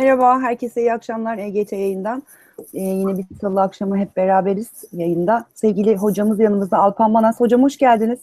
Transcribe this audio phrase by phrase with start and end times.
[0.00, 2.22] Merhaba, herkese iyi akşamlar EGT yayından.
[2.74, 5.46] Ee, yine bir salı akşamı hep beraberiz yayında.
[5.54, 7.40] Sevgili hocamız yanımızda Alpan Manas.
[7.40, 8.20] Hocam hoş geldiniz.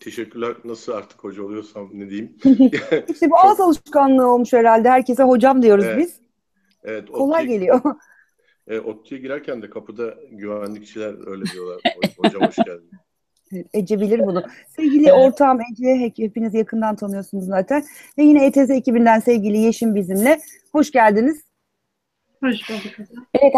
[0.00, 0.54] Teşekkürler.
[0.64, 2.36] Nasıl artık hoca oluyorsam ne diyeyim?
[3.08, 4.88] İşte bu ağız alışkanlığı olmuş herhalde.
[4.90, 5.98] Herkese hocam diyoruz Evet.
[5.98, 6.20] biz.
[6.84, 7.80] Evet, Kolay ODTÜ'ye, geliyor.
[8.68, 11.76] e, ODTÜ'ye girerken de kapıda güvenlikçiler öyle diyorlar.
[11.76, 12.90] Ho- Hocam hoş geldin.
[13.52, 14.44] Evet, Ece bilir bunu.
[14.76, 17.84] Sevgili ortağım Ece, hep- hepiniz yakından tanıyorsunuz zaten.
[18.18, 20.40] Ve yine ETZ ekibinden sevgili Yeşim bizimle.
[20.72, 21.44] Hoş geldiniz.
[22.42, 23.08] Hoş bulduk.
[23.34, 23.54] Evet,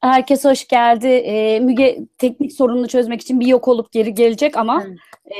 [0.00, 1.06] herkes hoş geldi.
[1.06, 4.84] Ee, Müge teknik sorununu çözmek için bir yok olup geri gelecek ama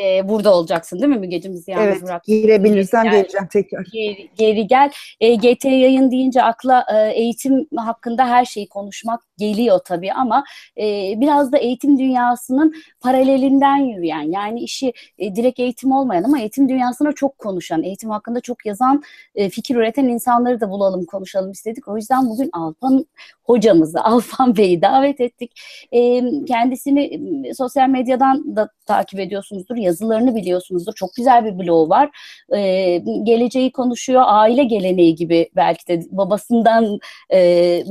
[0.03, 1.57] e, burada olacaksın değil mi Mügeciğim?
[1.57, 2.25] Bizi yalnız evet, bırak.
[2.25, 3.13] girebilirsem Gel.
[3.13, 3.87] geleceğim tekrar.
[3.93, 4.91] Geri, geri gel.
[5.21, 10.45] E, GT yayın deyince akla e, eğitim hakkında her şeyi konuşmak geliyor tabii ama
[10.79, 16.69] e, biraz da eğitim dünyasının paralelinden yürüyen yani işi e, direkt eğitim olmayan ama eğitim
[16.69, 19.03] dünyasına çok konuşan, eğitim hakkında çok yazan,
[19.35, 21.89] e, fikir üreten insanları da bulalım, konuşalım istedik.
[21.89, 23.07] O yüzden bugün Alpan
[23.43, 25.52] hocamızı, Alpan Bey'i davet ettik.
[25.93, 27.20] E, kendisini
[27.54, 30.93] sosyal medyadan da takip ediyorsunuzdur, yazılarını biliyorsunuzdur.
[30.95, 32.10] Çok güzel bir bloğu var.
[32.56, 36.98] E, geleceği konuşuyor, aile geleneği gibi belki de babasından
[37.32, 37.82] e,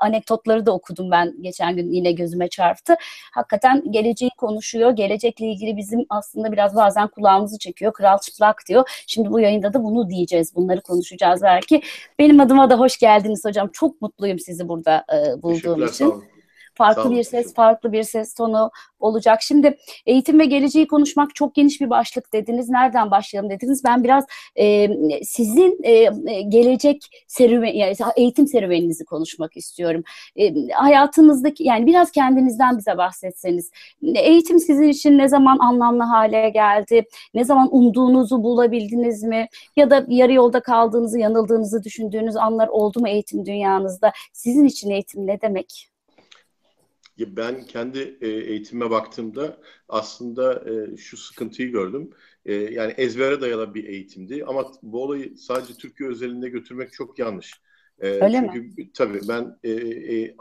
[0.00, 2.96] anekdotları da okudum ben geçen gün yine gözüme çarptı.
[3.34, 7.92] Hakikaten geleceği konuşuyor, gelecekle ilgili bizim aslında biraz bazen kulağımızı çekiyor.
[7.92, 8.90] Kral çıplak diyor.
[9.06, 11.82] Şimdi bu yayında da bunu diyeceğiz, bunları konuşacağız belki.
[12.18, 13.68] Benim adıma da hoş geldiniz hocam.
[13.72, 16.37] Çok mutluyum sizi burada e, bulduğum Teşekkürler.
[16.78, 19.42] Farklı Sağ bir ses, farklı bir ses tonu olacak.
[19.42, 19.76] Şimdi
[20.06, 22.68] eğitim ve geleceği konuşmak çok geniş bir başlık dediniz.
[22.68, 23.84] Nereden başlayalım dediniz.
[23.84, 24.24] Ben biraz
[24.56, 24.88] e,
[25.24, 30.02] sizin e, e, gelecek serüven, yani eğitim serüveninizi konuşmak istiyorum.
[30.36, 33.70] E, hayatınızdaki yani biraz kendinizden bize bahsetseniz.
[34.02, 37.04] Eğitim sizin için ne zaman anlamlı hale geldi?
[37.34, 39.48] Ne zaman umduğunuzu bulabildiniz mi?
[39.76, 44.12] Ya da yarı yolda kaldığınızı, yanıldığınızı düşündüğünüz anlar oldu mu eğitim dünyanızda?
[44.32, 45.97] Sizin için eğitim ne demek?
[47.26, 52.10] Ben kendi e, eğitimime baktığımda aslında e, şu sıkıntıyı gördüm.
[52.44, 57.60] E, yani ezbere dayalı bir eğitimdi ama bu olayı sadece Türkiye özelinde götürmek çok yanlış.
[58.02, 58.48] E, Öyle mi?
[58.52, 60.36] çünkü tabii ben e, e,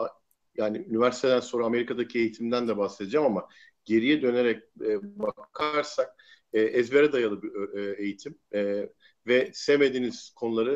[0.58, 3.48] yani üniversiteden sonra Amerika'daki eğitimden de bahsedeceğim ama
[3.86, 6.10] geriye dönerek e, bakarsak
[6.54, 8.90] e, ezbere dayalı bir e, eğitim E,
[9.28, 10.74] ve sevmediğiniz konuları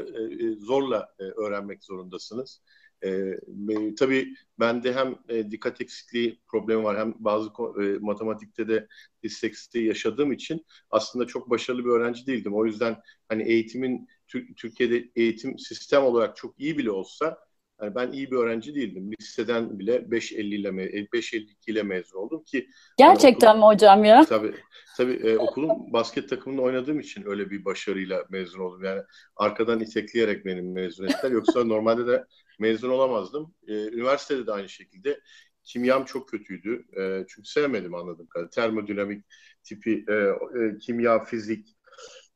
[0.56, 2.62] e, zorla e, öğrenmek zorundasınız.
[3.02, 7.50] E, e, tabii bende hem e, dikkat eksikliği problemi var hem bazı
[7.84, 8.88] e, matematikte de
[9.24, 12.54] disleksi yaşadığım için aslında çok başarılı bir öğrenci değildim.
[12.56, 12.98] O yüzden
[13.30, 17.38] hani eğitimin Tür- Türkiye'de eğitim sistem olarak çok iyi bile olsa
[17.82, 19.12] yani ben iyi bir öğrenci değildim.
[19.22, 24.26] Liseden bile 5.50 ile me- 5.52 ile mezun oldum ki Gerçekten mi hocam ya?
[24.26, 24.54] Tabii,
[24.98, 28.84] tabii e, okulun basket takımında oynadığım için öyle bir başarıyla mezun oldum.
[28.84, 29.02] Yani
[29.36, 31.32] arkadan itekleyerek benim mezun ettiler.
[31.32, 32.26] Yoksa normalde de
[32.60, 33.56] mezun olamazdım.
[33.68, 35.20] E, üniversitede de aynı şekilde.
[35.64, 36.86] Kimyam çok kötüydü.
[36.98, 38.50] E, çünkü sevmedim anladığım kadarıyla.
[38.50, 39.26] Termodinamik
[39.64, 41.78] tipi e, e, kimya, fizik,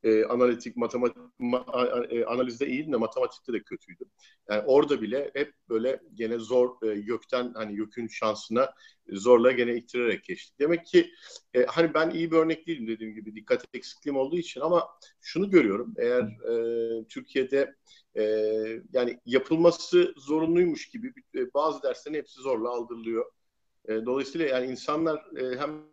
[0.03, 4.07] e, analitik, matematik, ma- e, analizde iyiydim de matematikte de kötüydüm.
[4.49, 8.73] Yani orada bile hep böyle gene zor e, gökten hani YÖK'ün şansına
[9.09, 10.59] zorla gene ittirerek geçtik.
[10.59, 11.11] Demek ki
[11.53, 14.87] e, hani ben iyi bir örnek değilim dediğim gibi dikkat eksikliğim olduğu için ama
[15.21, 16.21] şunu görüyorum eğer
[17.01, 17.75] e, Türkiye'de
[18.15, 18.23] e,
[18.93, 23.25] yani yapılması zorunluymuş gibi e, bazı derslerin hepsi zorla aldırılıyor.
[23.87, 25.83] E, dolayısıyla yani insanlar e, hem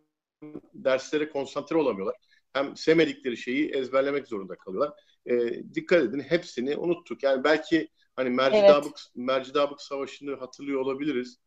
[0.73, 2.15] derslere konsantre olamıyorlar
[2.53, 4.93] hem sevmedikleri şeyi ezberlemek zorunda kalıyorlar.
[5.25, 7.23] E, dikkat edin hepsini unuttuk.
[7.23, 11.37] Yani belki hani Mercidabık, Mercidabık Savaşı'nı hatırlıyor olabiliriz.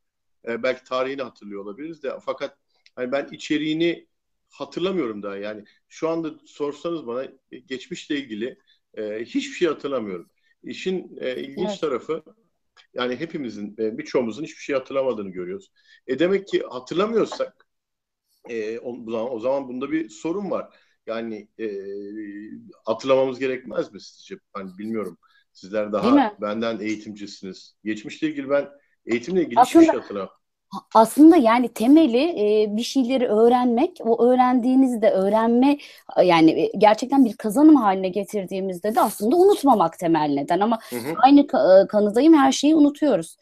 [0.49, 2.59] E, belki tarihini hatırlıyor olabiliriz de fakat
[2.97, 4.07] hani ben içeriğini
[4.51, 5.65] hatırlamıyorum daha yani.
[5.89, 8.59] Şu anda sorsanız bana e, geçmişle ilgili
[8.95, 10.31] e, hiçbir şey hatırlamıyorum.
[10.63, 11.81] İşin e, ilginç Evet.
[11.81, 12.23] tarafı
[12.95, 15.73] yani hepimizin e, birçoğumuzun hiçbir şey hatırlamadığını görüyoruz.
[16.07, 17.67] E demek ki hatırlamıyorsak
[18.49, 20.77] e, o, zaman, o zaman bunda bir sorun var.
[21.07, 21.69] Yani e,
[22.85, 24.37] hatırlamamız gerekmez mi sizce?
[24.53, 25.19] Hani bilmiyorum.
[25.53, 27.77] Sizler daha benden eğitimcisiniz.
[27.85, 28.69] Geçmişle ilgili ben
[29.07, 30.31] eğitimle ilgili Aslında- hiçbir şey hatırlamam.
[30.95, 32.19] Aslında yani temeli
[32.65, 35.79] e, bir şeyleri öğrenmek, o öğrendiğinizi de öğrenme
[36.25, 41.25] yani e, gerçekten bir kazanım haline getirdiğimizde de aslında unutmamak temel neden ama Hı hı.
[41.25, 43.37] aynı e, kanıdayım her şeyi unutuyoruz.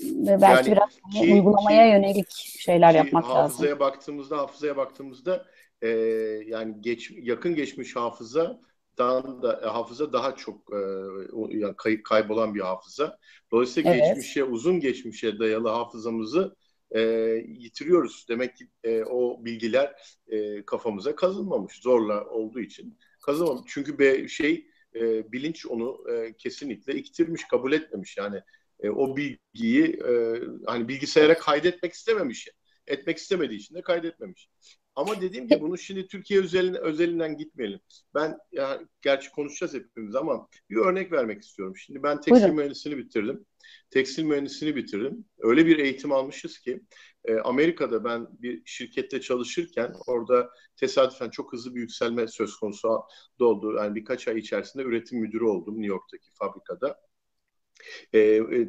[0.00, 3.68] Ve belki Yani biraz ki- uygulamaya ki- yönelik şeyler Ki yapmak lazım.
[3.68, 5.46] hafızaya baktığımızda hafızaya baktığımızda
[5.82, 5.88] e,
[6.46, 7.96] yani geç, yakın geçmiş
[8.98, 10.78] hafızadan da e, hafıza daha çok e,
[11.58, 13.18] yani kay- kaybolan bir hafıza.
[13.52, 14.02] Dolayısıyla Evet.
[14.04, 16.56] geçmişe uzun geçmişe dayalı hafızamızı
[16.90, 17.00] e,
[17.48, 18.26] yitiriyoruz.
[18.28, 23.62] Demek ki e, o bilgiler e, kafamıza kazınmamış zorla olduğu için kazınmamış.
[23.66, 28.16] Çünkü be, şey e, bilinç onu e, kesinlikle iktirmiş, kabul etmemiş.
[28.16, 28.40] Yani
[28.80, 32.48] e, o bilgiyi e, hani bilgisayara kaydetmek istememiş.
[32.86, 34.48] Etmek istemediği için de kaydetmemiş.
[34.98, 37.80] Ama dediğim gibi bunu şimdi Türkiye özeline, özelinden gitmeyelim.
[38.14, 41.76] Ben ya gerçi konuşacağız hepimiz ama bir örnek vermek istiyorum.
[41.76, 42.56] Şimdi ben tekstil Buyurun.
[42.56, 43.46] mühendisliğini bitirdim.
[43.90, 45.24] Tekstil mühendisliğini bitirdim.
[45.38, 46.80] Öyle bir eğitim almışız ki
[47.24, 53.02] e, Amerika'da ben bir şirkette çalışırken orada tesadüfen çok hızlı bir yükselme söz konusu
[53.40, 53.76] oldu.
[53.76, 57.00] Yani birkaç ay içerisinde üretim müdürü oldum New York'taki fabrikada.
[58.12, 58.18] E,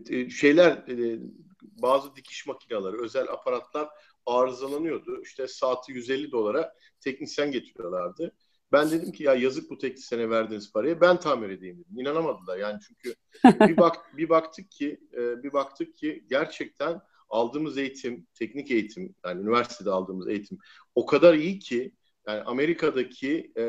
[0.10, 1.20] e, şeyler e,
[1.62, 3.90] bazı dikiş makineleri, özel aparatlar
[4.38, 5.22] arızalanıyordu.
[5.22, 8.32] İşte saati 150 dolara teknisyen getiriyorlardı.
[8.72, 12.00] Ben dedim ki ya yazık bu teknisyene verdiğiniz parayı ben tamir edeyim dedim.
[12.00, 13.16] İnanamadılar yani çünkü
[13.68, 19.42] bir bak bir baktık ki e, bir baktık ki gerçekten aldığımız eğitim, teknik eğitim yani
[19.42, 20.58] üniversitede aldığımız eğitim
[20.96, 21.92] o kadar iyi ki
[22.28, 23.64] yani Amerika'daki e,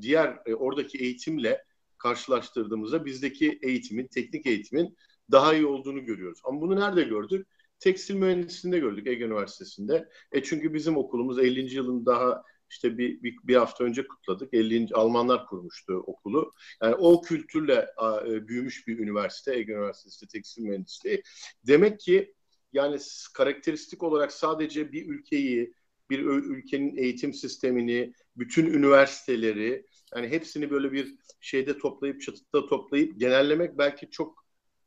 [0.00, 1.64] diğer e, oradaki eğitimle
[1.98, 4.96] karşılaştırdığımızda bizdeki eğitimin, teknik eğitimin
[5.30, 6.40] daha iyi olduğunu görüyoruz.
[6.44, 7.48] Ama bunu nerede gördük?
[7.84, 10.08] Tekstil mühendisliğinde gördük Ege Üniversitesi'nde.
[10.32, 11.74] E çünkü bizim okulumuz 50.
[11.74, 14.54] yılın daha işte bir, bir, bir hafta önce kutladık.
[14.54, 14.88] 50.
[14.94, 16.52] Almanlar kurmuştu okulu.
[16.82, 21.22] Yani o kültürle a, e, büyümüş bir üniversite, Ege Üniversitesi Tekstil Mühendisliği.
[21.66, 22.34] Demek ki
[22.72, 22.98] yani
[23.34, 25.74] karakteristik olarak sadece bir ülkeyi,
[26.10, 33.78] bir ülkenin eğitim sistemini, bütün üniversiteleri yani hepsini böyle bir şeyde toplayıp çatıda toplayıp genellemek
[33.78, 34.43] belki çok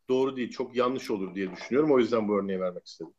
[0.09, 1.91] doğru değil, çok yanlış olur diye düşünüyorum.
[1.91, 3.13] O yüzden bu örneği vermek istedim.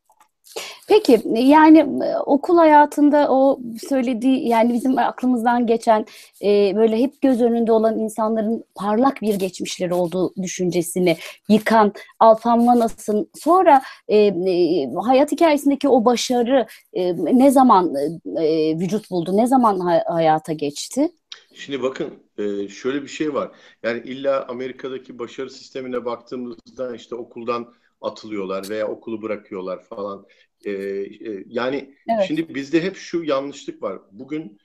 [0.87, 3.59] Peki yani e, okul hayatında o
[3.89, 6.05] söylediği yani bizim aklımızdan geçen
[6.43, 11.17] e, böyle hep göz önünde olan insanların parlak bir geçmişleri olduğu düşüncesini
[11.49, 17.93] yıkan Alpan Manas'ın sonra e, e, hayat hikayesindeki o başarı e, ne zaman
[18.37, 21.09] e, vücut buldu, ne zaman hay- hayata geçti?
[21.53, 23.51] Şimdi bakın e, şöyle bir şey var.
[23.83, 30.25] Yani illa Amerika'daki başarı sistemine baktığımızda işte okuldan atılıyorlar veya okulu bırakıyorlar falan.
[30.65, 32.25] E, e, yani evet.
[32.27, 33.99] şimdi bizde hep şu yanlışlık var.
[34.11, 34.59] Bugün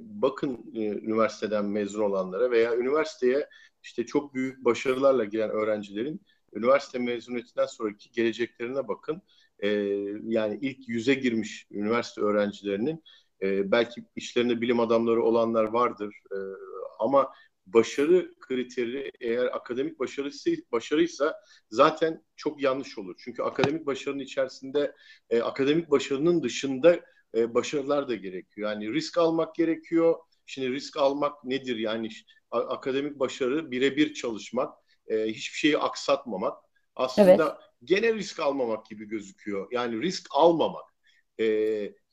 [0.00, 3.48] bakın üniversiteden mezun olanlara veya üniversiteye
[3.82, 6.20] işte çok büyük başarılarla giren öğrencilerin
[6.52, 9.22] üniversite mezuniyetinden sonraki geleceklerine bakın.
[10.22, 13.02] Yani ilk yüze girmiş üniversite öğrencilerinin
[13.44, 16.38] e, belki işlerinde bilim adamları olanlar vardır e,
[16.98, 17.32] ama
[17.66, 23.14] başarı kriteri eğer akademik başarısı başarıysa zaten çok yanlış olur.
[23.18, 24.94] Çünkü akademik başarının içerisinde
[25.30, 27.00] e, akademik başarının dışında
[27.34, 28.70] e, başarılar da gerekiyor.
[28.70, 30.14] Yani risk almak gerekiyor.
[30.46, 31.76] Şimdi risk almak nedir?
[31.76, 32.08] Yani
[32.50, 34.74] akademik başarı birebir çalışmak,
[35.06, 36.58] e, hiçbir şeyi aksatmamak.
[36.96, 37.70] Aslında evet.
[37.84, 39.68] gene risk almamak gibi gözüküyor.
[39.72, 40.93] Yani risk almamak.
[41.38, 41.44] E,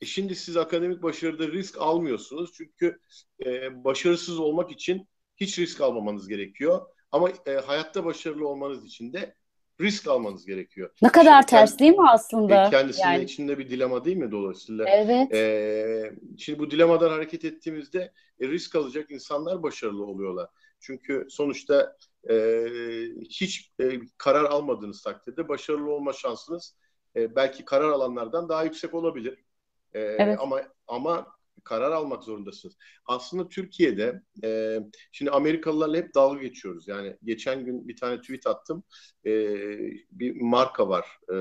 [0.01, 2.99] e şimdi siz akademik başarıda risk almıyorsunuz çünkü
[3.45, 5.07] e, başarısız olmak için
[5.37, 6.81] hiç risk almamanız gerekiyor.
[7.11, 9.35] Ama e, hayatta başarılı olmanız için de
[9.81, 10.89] risk almanız gerekiyor.
[11.01, 12.67] Ne kadar şimdi ters değil mi aslında?
[12.67, 13.23] E, kendisinin yani.
[13.23, 14.85] içinde bir dilema değil mi dolayısıyla?
[14.89, 15.33] Evet.
[15.33, 20.49] E, şimdi bu dilemadan hareket ettiğimizde e, risk alacak insanlar başarılı oluyorlar.
[20.79, 21.97] Çünkü sonuçta
[22.29, 22.65] e,
[23.29, 26.75] hiç e, karar almadığınız takdirde başarılı olma şansınız
[27.15, 29.43] e, belki karar alanlardan daha yüksek olabilir.
[29.93, 30.39] E, evet.
[30.41, 31.27] Ama ama
[31.63, 32.77] karar almak zorundasınız.
[33.05, 34.79] Aslında Türkiye'de e,
[35.11, 36.87] şimdi Amerikalılarla hep dalga geçiyoruz.
[36.87, 38.83] Yani geçen gün bir tane tweet attım.
[39.25, 39.31] E,
[40.11, 41.19] bir marka var.
[41.29, 41.35] E,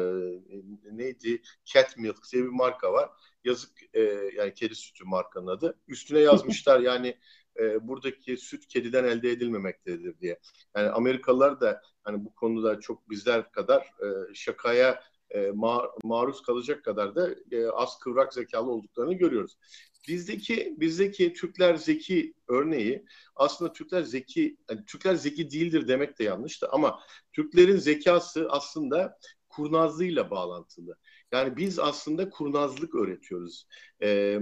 [0.92, 1.42] neydi?
[1.64, 3.10] Cat Milk diye bir marka var.
[3.44, 4.00] Yazık e,
[4.36, 5.78] yani kedi sütü markanın adı.
[5.88, 7.16] Üstüne yazmışlar yani
[7.60, 10.38] e, buradaki süt kediden elde edilmemektedir diye.
[10.76, 16.84] Yani Amerikalılar da hani bu konuda çok bizler kadar e, şakaya e, ma maruz kalacak
[16.84, 19.58] kadar da e, az kıvrak zekalı olduklarını görüyoruz.
[20.08, 23.04] Bizdeki bizdeki Türkler zeki örneği
[23.36, 27.00] aslında Türkler zeki yani Türkler zeki değildir demek de yanlıştı ama
[27.32, 29.18] Türklerin zekası aslında
[29.48, 30.96] kurnazlığıyla bağlantılı.
[31.32, 33.66] Yani biz aslında kurnazlık öğretiyoruz.
[34.02, 34.40] Ee,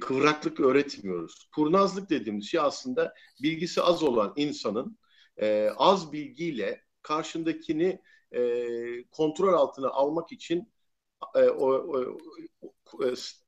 [0.00, 1.48] kıvraklık öğretmiyoruz.
[1.54, 4.98] Kurnazlık dediğimiz şey aslında bilgisi az olan insanın
[5.40, 8.00] e, az bilgiyle karşındakini
[8.32, 8.40] e,
[9.10, 10.72] kontrol altına almak için
[11.34, 12.18] e, o, o,
[12.62, 12.72] o,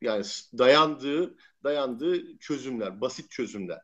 [0.01, 0.25] yani
[0.59, 3.79] dayandığı dayandığı çözümler, basit çözümler.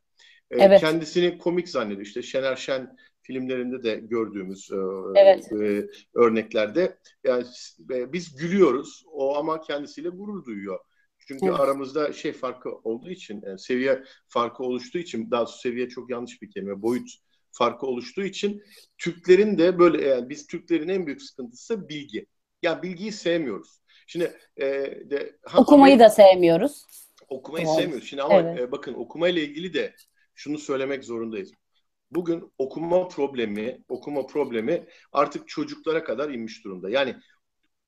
[0.51, 0.81] E, evet.
[0.81, 2.07] Kendisini komik zannediyor.
[2.07, 4.77] İşte Şener Şen filmlerinde de gördüğümüz e,
[5.21, 5.53] evet.
[5.53, 7.47] e, örneklerde yani
[7.91, 10.79] e, biz gülüyoruz o ama kendisiyle gurur duyuyor.
[11.19, 11.61] Çünkü evet.
[11.61, 16.51] aramızda şey farkı olduğu için, yani seviye farkı oluştuğu için, daha seviye çok yanlış bir
[16.51, 17.11] kelime, boyut
[17.55, 18.63] farkı oluştuğu için
[18.99, 22.27] Türklerin de böyle yani biz Türklerin en büyük sıkıntısı bilgi.
[22.63, 23.81] Yani bilgiyi sevmiyoruz.
[24.07, 24.67] Şimdi e,
[25.11, 26.85] de ha, okumayı da sevmiyoruz.
[27.29, 27.77] Okumayı evet.
[27.77, 28.09] sevmiyoruz.
[28.09, 28.61] Şimdi ama evet.
[28.61, 29.95] e, bakın okumayla ilgili de
[30.35, 31.53] şunu söylemek zorundayız.
[32.11, 36.91] bugün okuma problemi, okuma problemi artık çocuklara kadar inmiş durumda.
[36.91, 37.17] Yani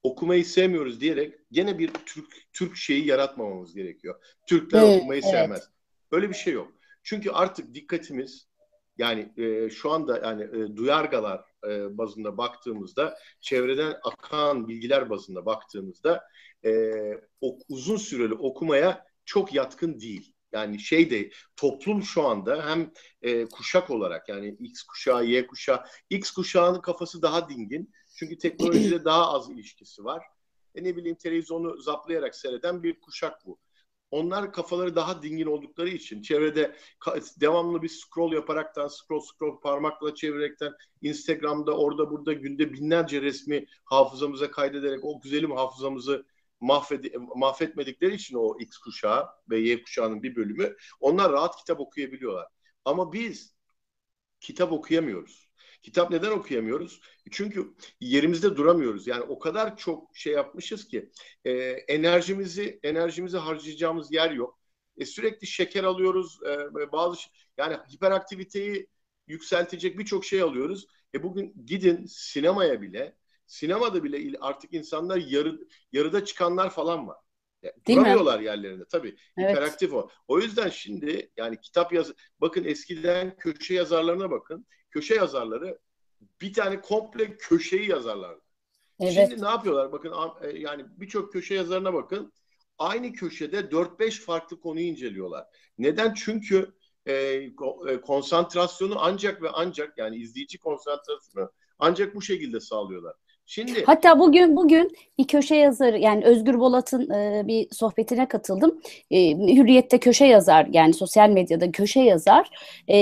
[0.03, 4.25] okumayı sevmiyoruz diyerek gene bir Türk Türk şeyi yaratmamamız gerekiyor.
[4.47, 5.33] Türkler Evet, okumayı evet.
[5.33, 5.71] sevmez.
[6.13, 6.73] Öyle bir şey yok.
[7.03, 8.49] Çünkü artık dikkatimiz
[8.99, 16.25] yani e, şu anda yani e, duyargalar e, bazında baktığımızda çevreden akan bilgiler bazında baktığımızda
[16.65, 16.93] e,
[17.41, 20.33] o, uzun süreli okumaya çok yatkın değil.
[20.53, 25.85] Yani şey de toplum şu anda hem e, kuşak olarak yani X kuşağı, Y kuşağı,
[26.11, 27.93] X kuşağının kafası daha dingin.
[28.17, 30.23] Çünkü teknolojide daha az ilişkisi var.
[30.75, 33.59] E ne bileyim televizyonu zaplayarak seyreden bir kuşak bu.
[34.11, 36.77] Onlar kafaları daha dingin oldukları için çevrede
[37.41, 40.73] devamlı bir scroll yaparaktan, scroll scroll parmakla çevirerekten
[41.03, 46.27] Instagram'da orada burada günde binlerce resmi hafızamıza kaydederek o güzelim hafızamızı
[46.61, 52.47] mahvedi, mahvetmedikleri için o X kuşağı ve Y kuşağının bir bölümü onlar rahat kitap okuyabiliyorlar.
[52.85, 53.57] Ama biz
[54.41, 55.46] kitap okuyamıyoruz.
[55.87, 57.01] Kitap neden okuyamıyoruz?
[57.31, 59.07] Çünkü yerimizde duramıyoruz.
[59.07, 61.11] Yani o kadar çok şey yapmışız ki
[61.45, 61.51] e,
[61.89, 64.59] enerjimizi enerjimizi harcayacağımız yer yok.
[64.99, 66.39] E, sürekli şeker alıyoruz.
[66.47, 67.19] E, bazı
[67.59, 68.87] yani hiperaktiviteyi
[69.29, 70.87] yükseltecek birçok şey alıyoruz.
[71.15, 73.17] E bugün gidin sinemaya bile
[73.47, 75.61] sinemada bile il- artık insanlar yarı,
[75.93, 77.17] yarıda çıkanlar falan var.
[77.87, 78.05] Değil mi?
[78.05, 79.17] duramıyorlar yerlerinde tabii.
[79.39, 79.51] Evet.
[79.51, 80.09] Hiperaktif o.
[80.29, 84.67] O yüzden şimdi yani kitap yaz bakın eskiden köşe yazarlarına bakın.
[84.91, 85.79] Köşe yazarları
[86.41, 88.41] bir tane komple köşeyi yazarlardı.
[89.01, 89.13] Evet.
[89.15, 89.93] Şimdi ne yapıyorlar?
[89.93, 92.33] Bakın e, yani birçok köşe yazarına bakın.
[92.79, 95.47] Aynı köşede 4-5 farklı konuyu inceliyorlar.
[95.79, 96.15] Neden?
[96.15, 96.73] Çünkü
[97.07, 103.15] e, e, konsantrasyonu ancak ve ancak yani izleyici konsantrasyonu ancak bu şekilde sağlıyorlar.
[103.49, 108.81] Şimdi Hatta bugün bugün bir köşe yazarı yani Özgür Bolat'ın e, bir sohbetine katıldım.
[109.11, 112.51] E, Hürriyet'te köşe yazar yani sosyal medyada köşe yazar.
[112.89, 112.97] E,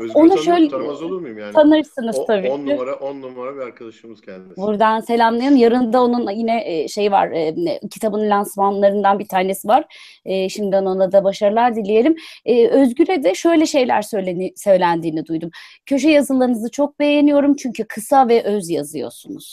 [0.00, 1.52] Özgür ona tanı- şöyle tanımaz olur muyum yani?
[1.52, 2.50] tanırsınız O- tabii.
[2.50, 4.56] On numara on numara bir arkadaşımız kendisi.
[4.60, 5.56] Buradan selamlayalım.
[5.56, 7.30] Yarın da onun yine e, şey var.
[7.30, 7.54] e,
[7.90, 9.84] kitabın lansmanlarından bir tanesi var.
[10.24, 12.16] E, şimdiden ona da başarılar dileyelim.
[12.44, 15.50] E, Özgür'e de şöyle şeyler söyleni, söylendiğini duydum.
[15.86, 19.49] Köşe yazılarınızı çok beğeniyorum çünkü kısa ve öz yazıyorsunuz.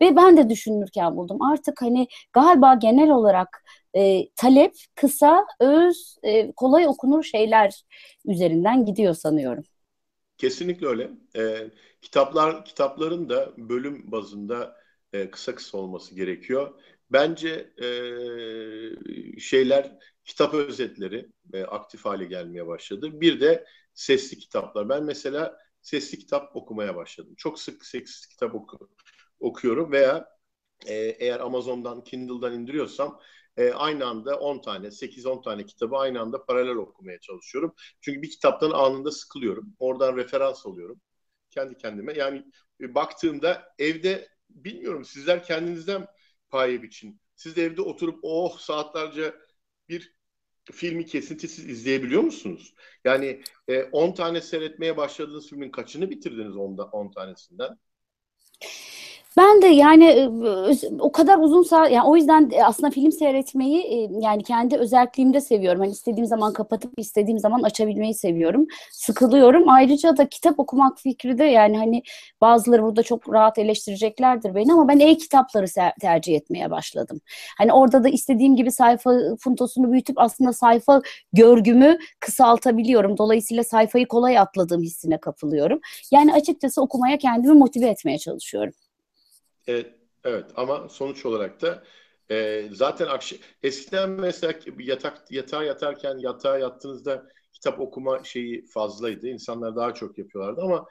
[0.00, 1.42] Ve ben de düşünürken buldum.
[1.42, 3.64] Artık hani galiba genel olarak
[3.96, 7.84] e, talep kısa, öz, e, kolay okunur şeyler
[8.24, 9.64] üzerinden gidiyor sanıyorum.
[10.38, 11.10] Kesinlikle öyle.
[11.36, 11.70] Ee,
[12.02, 14.76] kitaplar kitapların da bölüm bazında
[15.12, 16.80] e, kısa kısa olması gerekiyor.
[17.10, 17.88] Bence e,
[19.40, 23.20] şeyler kitap özetleri e, aktif hale gelmeye başladı.
[23.20, 24.88] Bir de sesli kitaplar.
[24.88, 27.34] Ben mesela sesli kitap okumaya başladım.
[27.36, 28.90] Çok sık sesli kitap oku,
[29.40, 30.28] okuyorum veya
[30.86, 33.20] e, eğer Amazon'dan Kindle'dan indiriyorsam
[33.56, 37.74] e, aynı anda 10 tane, 8-10 tane kitabı aynı anda paralel okumaya çalışıyorum.
[38.00, 39.76] Çünkü bir kitaptan anında sıkılıyorum.
[39.78, 41.00] Oradan referans alıyorum.
[41.50, 42.12] Kendi kendime.
[42.12, 42.44] Yani
[42.80, 46.06] e, baktığımda evde bilmiyorum sizler kendinizden
[46.50, 47.20] paye biçin.
[47.36, 49.34] Siz de evde oturup oh saatlerce
[49.88, 50.14] bir
[50.72, 52.74] filmi kesintisiz izleyebiliyor musunuz?
[53.04, 57.78] Yani e, 10 tane seyretmeye başladığınız filmin kaçını bitirdiniz 10 10 tanesinden?
[59.36, 60.28] Ben de yani e,
[61.00, 65.40] o kadar uzun saat yani o yüzden e, aslında film seyretmeyi e, yani kendi özelliğimde
[65.40, 65.80] seviyorum.
[65.80, 68.66] Hani istediğim zaman kapatıp istediğim zaman açabilmeyi seviyorum.
[68.92, 69.68] Sıkılıyorum.
[69.68, 72.02] Ayrıca da kitap okumak fikri de yani hani
[72.40, 75.66] bazıları burada çok rahat eleştireceklerdir beni ama ben e-kitapları
[76.00, 77.20] tercih etmeye başladım.
[77.58, 79.10] Hani orada da istediğim gibi sayfa
[79.44, 83.18] puntosunu büyütüp aslında sayfa görgümü kısaltabiliyorum.
[83.18, 85.80] Dolayısıyla sayfayı kolay atladığım hissine kapılıyorum.
[86.10, 88.74] Yani açıkçası okumaya kendimi motive etmeye çalışıyorum.
[89.66, 89.94] Evet,
[90.24, 91.84] evet ama sonuç olarak da
[92.30, 99.28] e, zaten akş- eskiden mesela yatak yatağa yatarken yatağa yattığınızda kitap okuma şeyi fazlaydı.
[99.28, 100.86] İnsanlar daha çok yapıyorlardı ama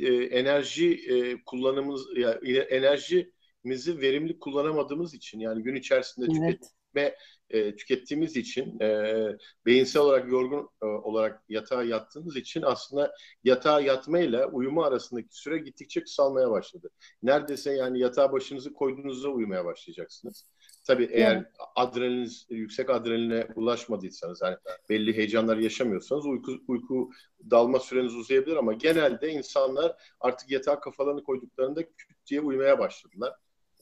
[0.00, 2.32] e, enerji e, kullanımımız ya,
[2.70, 6.72] enerjimizi verimli kullanamadığımız için yani gün içerisinde Evet.
[6.88, 7.14] Tüketme
[7.50, 9.14] e, tükettiğimiz için e,
[9.66, 13.14] beyinsel olarak yorgun e, olarak yatağa yattığınız için aslında
[13.44, 16.90] yatağa yatmayla uyuma arasındaki süre gittikçe kısalmaya başladı.
[17.22, 20.46] Neredeyse yani yatağa başınızı koyduğunuzda uyumaya başlayacaksınız.
[20.86, 21.46] Tabii eğer Evet.
[21.76, 24.56] adrenaliniz yüksek adrenaline ulaşmadıysanız yani
[24.88, 27.10] belli heyecanlar yaşamıyorsanız uyku uyku
[27.50, 33.34] dalma süreniz uzayabilir ama genelde insanlar artık yatağa kafalarını koyduklarında küt diye uyumaya başladılar.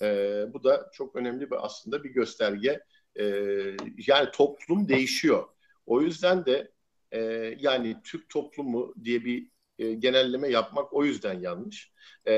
[0.03, 2.81] Ee, bu da çok önemli bir aslında bir gösterge.
[3.21, 5.49] Ee, yani toplum değişiyor.
[5.87, 6.73] O yüzden de
[7.13, 7.21] e,
[7.59, 11.93] yani Türk toplumu diye bir e, genelleme yapmak o yüzden yanlış.
[12.29, 12.33] E,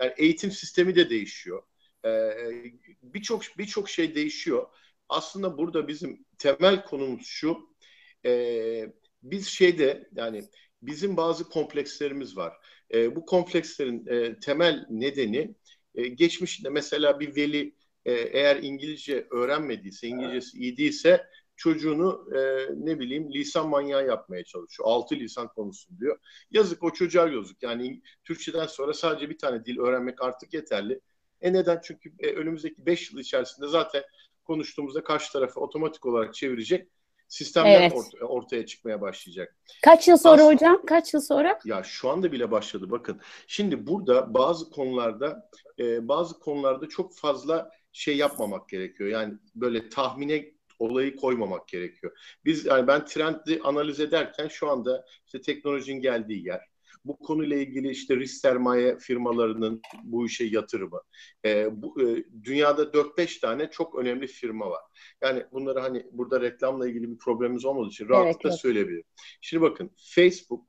[0.00, 1.62] yani eğitim sistemi de değişiyor.
[2.04, 2.10] E,
[3.02, 4.66] birçok birçok şey değişiyor.
[5.08, 7.58] Aslında burada bizim temel konumuz şu.
[8.26, 10.48] E, biz şeyde yani
[10.82, 12.54] bizim bazı komplekslerimiz var.
[12.94, 15.54] E, bu komplekslerin e, temel nedeni
[15.94, 22.98] e, geçmişte mesela bir veli e, eğer İngilizce öğrenmediyse, İngilizcesi iyi değilse çocuğunu e, ne
[22.98, 24.88] bileyim lisan manyağı yapmaya çalışıyor.
[24.88, 26.18] Altı lisan konuşsun diyor.
[26.50, 27.62] Yazık o çocuğa yazık.
[27.62, 31.00] Yani Türkçeden sonra sadece bir tane dil öğrenmek artık yeterli.
[31.40, 31.80] E neden?
[31.84, 34.02] Çünkü e, önümüzdeki beş yıl içerisinde zaten
[34.44, 36.88] konuştuğumuzda karşı tarafı otomatik olarak çevirecek
[37.28, 37.92] sistemler Evet.
[37.92, 39.56] ort- ortaya çıkmaya başlayacak.
[39.84, 40.86] Kaç yıl sonra Aslında- hocam?
[40.86, 41.58] Kaç yıl sonra?
[41.64, 43.20] Ya şu anda bile başladı bakın.
[43.46, 49.10] Şimdi burada bazı konularda e, bazı konularda çok fazla şey yapmamak gerekiyor.
[49.10, 52.18] Yani böyle tahmine olayı koymamak gerekiyor.
[52.44, 56.60] Biz yani ben trendi analiz ederken şu anda işte teknolojinin geldiği yer,
[57.04, 61.00] bu konuyla ilgili işte risk sermaye firmalarının bu işe yatırımı.
[61.44, 64.82] E, bu, e, dünyada 4-5 tane çok önemli firma var.
[65.22, 68.60] Yani bunları hani burada reklamla ilgili bir problemimiz olmadığı için rahatlıkla evet.
[68.60, 69.04] söyleyebilirim.
[69.40, 70.66] Şimdi bakın Facebook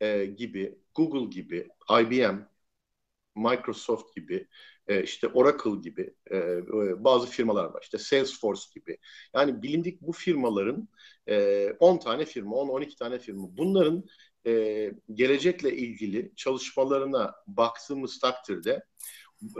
[0.00, 1.68] e, gibi, Google gibi,
[2.00, 2.36] IBM,
[3.36, 4.48] Microsoft gibi,
[4.88, 7.80] e, işte Oracle gibi e, e, bazı firmalar var.
[7.82, 8.98] İşte Salesforce gibi.
[9.34, 10.88] Yani bilindik bu firmaların
[11.28, 13.56] e, 10 tane firma, 10-12 tane firma.
[13.56, 14.04] Bunların
[14.46, 18.84] e, gelecekle ilgili çalışmalarına baktığımız takdirde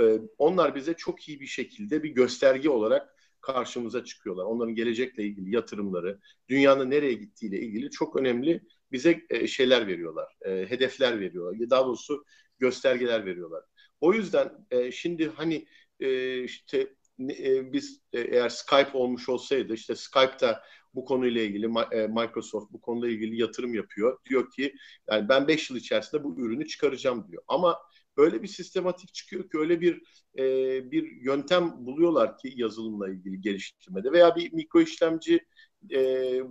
[0.00, 4.44] e, onlar bize çok iyi bir şekilde bir gösterge olarak karşımıza çıkıyorlar.
[4.44, 8.60] Onların gelecekle ilgili yatırımları, dünyanın nereye gittiğiyle ilgili çok önemli
[8.92, 11.70] bize e, şeyler veriyorlar, e, hedefler veriyorlar.
[11.70, 12.24] Daha doğrusu
[12.58, 13.64] göstergeler veriyorlar.
[14.02, 15.66] O yüzden e, şimdi hani
[16.00, 16.78] e, işte
[17.20, 20.62] e, biz e, eğer Skype olmuş olsaydı işte Skype'da
[20.94, 24.18] bu konuyla ilgili e, Microsoft bu konuyla ilgili yatırım yapıyor.
[24.28, 24.74] Diyor ki
[25.10, 27.42] yani ben 5 yıl içerisinde bu ürünü çıkaracağım diyor.
[27.48, 27.78] Ama
[28.16, 30.02] öyle bir sistematik çıkıyor ki öyle bir
[30.38, 30.44] e,
[30.90, 35.46] bir yöntem buluyorlar ki yazılımla ilgili geliştirmede veya bir mikro işlemci
[35.90, 36.00] e,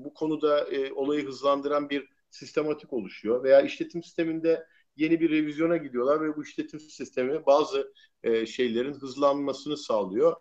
[0.05, 6.21] bu konuda e, olayı hızlandıran bir sistematik oluşuyor veya işletim sisteminde yeni bir revizyona gidiyorlar
[6.21, 7.93] ve bu işletim sistemi bazı
[8.23, 10.35] e, şeylerin hızlanmasını sağlıyor.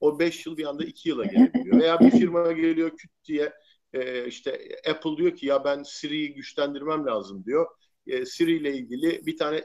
[0.00, 1.80] O 5 yıl bir anda 2 yıla gelebiliyor.
[1.80, 3.52] Veya bir firma geliyor küt diye
[3.92, 7.66] e, işte Apple diyor ki ya ben Siri'yi güçlendirmem lazım diyor.
[8.06, 9.64] E, Siri ile ilgili bir tane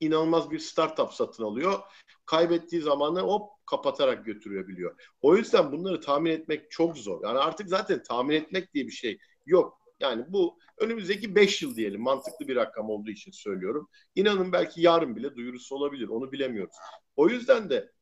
[0.00, 1.78] inanılmaz bir startup satın alıyor.
[2.26, 7.24] Kaybettiği zamanı hop kapatarak götürüyor O yüzden bunları tahmin etmek çok zor.
[7.24, 9.81] Yani artık zaten tahmin etmek diye bir şey yok.
[10.02, 13.88] Yani bu önümüzdeki 5 yıl diyelim mantıklı bir rakam olduğu için söylüyorum.
[14.14, 16.76] İnanın belki yarın bile duyurusu olabilir onu bilemiyoruz.
[17.16, 17.92] O yüzden de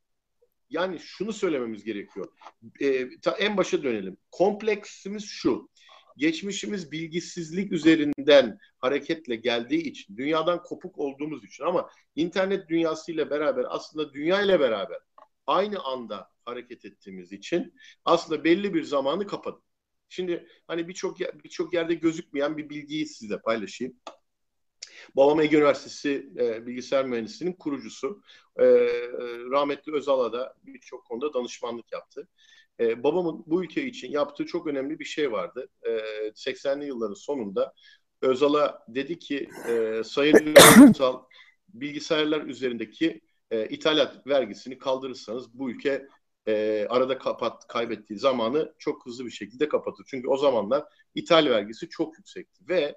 [0.70, 2.26] yani şunu söylememiz gerekiyor.
[2.80, 4.16] Ee, ta en başa dönelim.
[4.30, 5.70] Kompleksimiz şu.
[6.16, 14.12] Geçmişimiz bilgisizlik üzerinden hareketle geldiği için, dünyadan kopuk olduğumuz için ama internet dünyasıyla beraber aslında
[14.12, 14.98] dünya ile beraber
[15.46, 19.69] aynı anda hareket ettiğimiz için aslında belli bir zamanı kapadık.
[20.10, 23.96] Şimdi hani birçok birçok yerde gözükmeyen bir bilgiyi size paylaşayım.
[25.16, 28.22] Babam Ege Üniversitesi e, bilgisayar mühendisliğinin kurucusu.
[28.56, 28.64] E,
[29.50, 32.28] rahmetli Özal'a da birçok konuda danışmanlık yaptı.
[32.80, 35.68] E, babamın bu ülke için yaptığı çok önemli bir şey vardı.
[35.82, 35.90] E,
[36.34, 37.74] 80'li yılların sonunda
[38.22, 40.54] Özal'a dedi ki e, Sayın
[40.90, 41.22] Özal
[41.68, 43.20] bilgisayarlar üzerindeki
[43.50, 46.08] e, ithalat vergisini kaldırırsanız bu ülke
[46.50, 50.04] e, arada kapat kaybettiği zamanı çok hızlı bir şekilde kapatır.
[50.08, 50.84] Çünkü o zamanlar
[51.14, 52.94] ithal vergisi çok yüksekti ve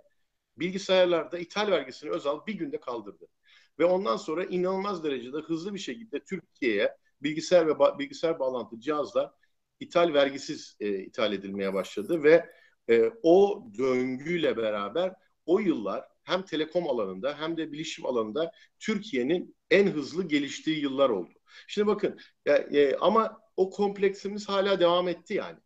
[0.58, 3.28] bilgisayarlarda ithal vergisini Özal bir günde kaldırdı.
[3.80, 9.32] Ve ondan sonra inanılmaz derecede hızlı bir şekilde Türkiye'ye bilgisayar ve ba- bilgisayar bağlantı cihazlar
[9.80, 12.50] ithal vergisiz e, ithal edilmeye başladı ve
[12.90, 15.14] e, o döngüyle beraber
[15.46, 21.34] o yıllar hem telekom alanında hem de bilişim alanında Türkiye'nin en hızlı geliştiği yıllar oldu.
[21.68, 25.60] Şimdi bakın ya, e, ama o kompleksimiz hala devam etti yani.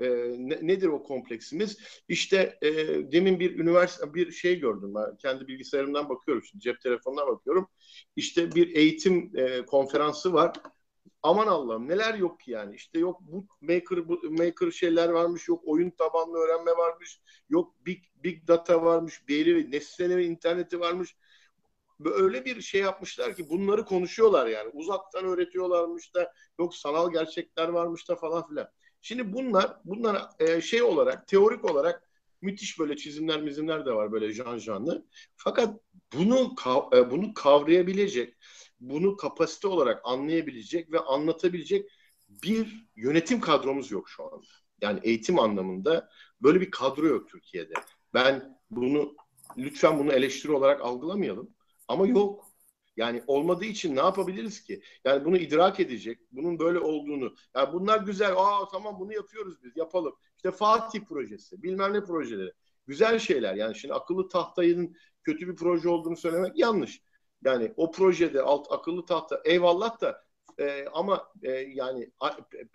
[0.00, 0.08] E,
[0.38, 1.78] ne, nedir o kompleksimiz?
[2.08, 2.70] İşte e,
[3.12, 7.68] demin bir üniversite bir şey gördüm ben kendi bilgisayarımdan bakıyorum şimdi cep telefonundan bakıyorum.
[8.16, 10.52] İşte bir eğitim e, konferansı var.
[11.22, 12.74] Aman Allah'ım neler yok ki yani.
[12.74, 13.46] İşte yok bu
[14.30, 20.30] maker şeyler varmış, yok oyun tabanlı öğrenme varmış, yok big big data varmış, belli nesnelerin
[20.30, 21.16] interneti varmış
[22.10, 24.70] öyle bir şey yapmışlar ki bunları konuşuyorlar yani.
[24.72, 28.68] Uzaktan öğretiyorlarmış da yok sanal gerçekler varmış da falan filan.
[29.02, 32.08] Şimdi bunlar bunlar e, şey olarak teorik olarak
[32.42, 35.06] müthiş böyle çizimler mizimler de var böyle jan janlı.
[35.36, 35.80] Fakat
[36.12, 36.54] bunu
[36.94, 38.36] e, bunu kavrayabilecek,
[38.80, 41.90] bunu kapasite olarak anlayabilecek ve anlatabilecek
[42.28, 44.46] bir yönetim kadromuz yok şu anda.
[44.80, 46.10] Yani eğitim anlamında
[46.42, 47.74] böyle bir kadro yok Türkiye'de.
[48.14, 49.16] Ben bunu
[49.56, 51.54] lütfen bunu eleştiri olarak algılamayalım.
[51.92, 52.52] Ama yok.
[52.96, 54.82] Yani olmadığı için ne yapabiliriz ki?
[55.04, 57.34] Yani bunu idrak edecek, bunun böyle olduğunu.
[57.56, 58.32] Yani bunlar güzel.
[58.36, 60.14] Aa tamam bunu yapıyoruz biz, yapalım.
[60.36, 62.52] İşte Fatih projesi, bilmem ne projeleri.
[62.86, 63.54] güzel şeyler.
[63.54, 67.02] Yani şimdi akıllı tahtayın kötü bir proje olduğunu söylemek yanlış.
[67.44, 70.24] Yani o projede alt akıllı tahta eyvallah da
[70.58, 72.10] e, ama e, yani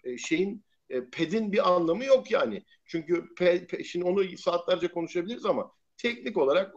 [0.04, 2.64] e, şeyin e, PED'in bir anlamı yok yani.
[2.86, 6.74] Çünkü pe, pe, şimdi onu saatlerce konuşabiliriz ama teknik olarak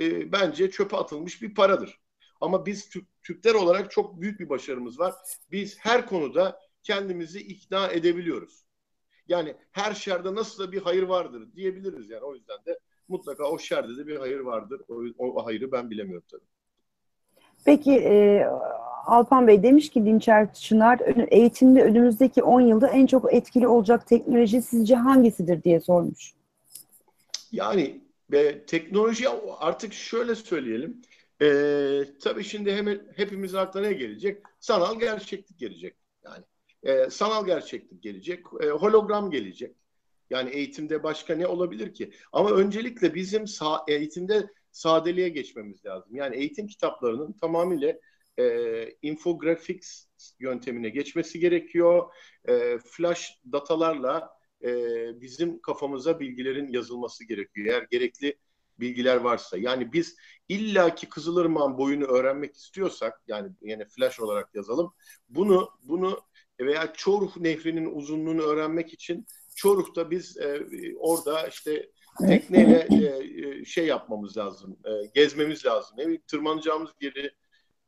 [0.00, 2.00] e, bence çöpe atılmış bir paradır.
[2.40, 5.14] Ama biz Türk, Türkler olarak çok büyük bir başarımız var.
[5.50, 8.66] Biz her konuda kendimizi ikna edebiliyoruz.
[9.28, 12.22] Yani her şerde nasıl da bir hayır vardır diyebiliriz yani.
[12.22, 12.78] O yüzden de
[13.08, 14.80] mutlaka o şerde de bir hayır vardır.
[14.88, 16.44] O, o hayırı ben bilemiyorum tabii.
[17.64, 18.46] Peki e,
[19.06, 24.62] Alpan Bey demiş ki Dinçer Çınar eğitimde önümüzdeki 10 yılda en çok etkili olacak teknoloji
[24.62, 26.32] sizce hangisidir diye sormuş.
[27.52, 28.00] Yani
[28.32, 31.02] e, teknoloji artık şöyle söyleyelim.
[31.42, 31.48] E,
[32.20, 34.42] tabii şimdi hemen hepimiz aklına ne gelecek?
[34.60, 35.96] Sanal gerçeklik gelecek.
[36.24, 36.44] Yani
[36.82, 39.76] e, sanal gerçeklik gelecek, e, hologram gelecek.
[40.30, 42.12] Yani eğitimde başka ne olabilir ki?
[42.32, 46.16] Ama öncelikle bizim sa- eğitimde sadeliğe geçmemiz lazım.
[46.16, 47.94] Yani eğitim kitaplarının tamamıyla
[48.38, 50.04] e, infographics
[50.40, 52.12] yöntemine geçmesi gerekiyor.
[52.48, 54.70] E, flash datalarla e,
[55.20, 57.66] bizim kafamıza bilgilerin yazılması gerekiyor.
[57.66, 58.36] Eğer gerekli
[58.80, 59.58] bilgiler varsa.
[59.58, 60.16] Yani biz
[60.48, 64.94] illaki Kızılırmak'ın boyunu öğrenmek istiyorsak yani yine flash olarak yazalım.
[65.28, 66.20] Bunu bunu
[66.60, 70.66] veya Çoruh Nehri'nin uzunluğunu öğrenmek için Çoruh'ta biz e,
[70.98, 75.96] orada işte tekneyle e, e, şey yapmamız lazım, e, gezmemiz lazım.
[75.98, 77.32] Ne tırmanacağımız yeri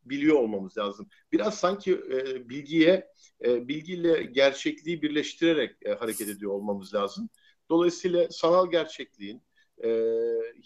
[0.05, 1.09] biliyor olmamız lazım.
[1.33, 3.09] Biraz sanki e, bilgiye,
[3.45, 7.29] e, bilgiyle gerçekliği birleştirerek e, hareket ediyor olmamız lazım.
[7.71, 9.43] Dolayısıyla sanal gerçekliğin,
[9.85, 9.89] e,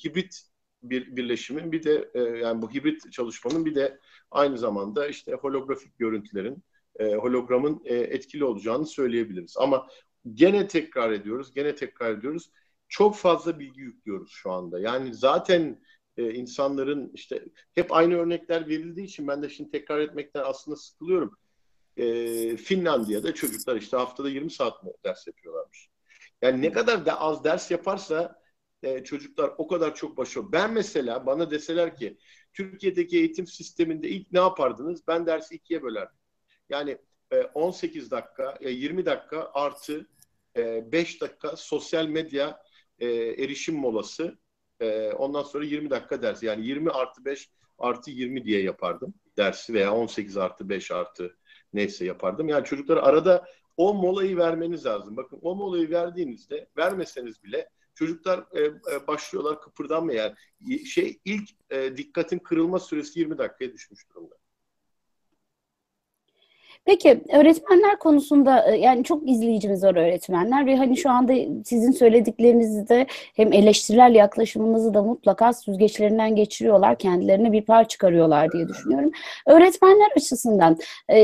[0.04, 0.42] hibrit
[0.82, 3.98] bir birleşimin bir de e, yani bu hibrit çalışmanın bir de
[4.30, 6.62] aynı zamanda işte holografik görüntülerin,
[6.98, 9.54] e, hologramın e, etkili olacağını söyleyebiliriz.
[9.58, 9.86] Ama
[10.34, 12.50] gene tekrar ediyoruz, gene tekrar ediyoruz
[12.88, 14.80] çok fazla bilgi yüklüyoruz şu anda.
[14.80, 15.80] Yani zaten
[16.18, 21.38] e, insanların işte hep aynı örnekler verildiği için ben de şimdi tekrar etmekten aslında sıkılıyorum.
[21.96, 25.88] E, Finlandiya'da çocuklar işte haftada 20 saat mi ders yapıyorlarmış.
[26.42, 28.42] Yani ne kadar da az ders yaparsa
[28.82, 30.52] e, çocuklar o kadar çok başarılı.
[30.52, 32.18] Ben mesela bana deseler ki
[32.52, 35.06] Türkiye'deki eğitim sisteminde ilk ne yapardınız?
[35.08, 36.16] Ben dersi ikiye bölerdim.
[36.68, 36.98] Yani
[37.30, 40.08] e, 18 dakika, e, 20 dakika artı
[40.56, 42.62] e, 5 dakika sosyal medya
[42.98, 44.38] e, erişim molası.
[44.80, 46.42] E, ondan sonra 20 dakika ders.
[46.42, 51.36] Yani 20 artı 5 artı 20 diye yapardım dersi veya 18 artı 5 artı
[51.72, 52.48] neyse yapardım.
[52.48, 53.44] Yani çocuklara arada
[53.76, 55.16] o molayı vermeniz lazım.
[55.16, 60.34] Bakın o molayı verdiğinizde vermeseniz bile çocuklar e, e, başlıyorlar kıpırdanmaya.
[60.60, 64.37] Yani şey ilk e, dikkatin kırılma süresi 20 dakikaya düşmüş durumda.
[66.88, 71.32] Peki öğretmenler konusunda e, yani çok izleyicimiz var öğretmenler ve hani şu anda
[71.64, 78.68] sizin söylediklerinizi de hem eleştirel yaklaşımınızı da mutlaka süzgeçlerinden geçiriyorlar, kendilerine bir par çıkarıyorlar diye
[78.68, 79.10] düşünüyorum.
[79.46, 81.18] Öğretmenler açısından e,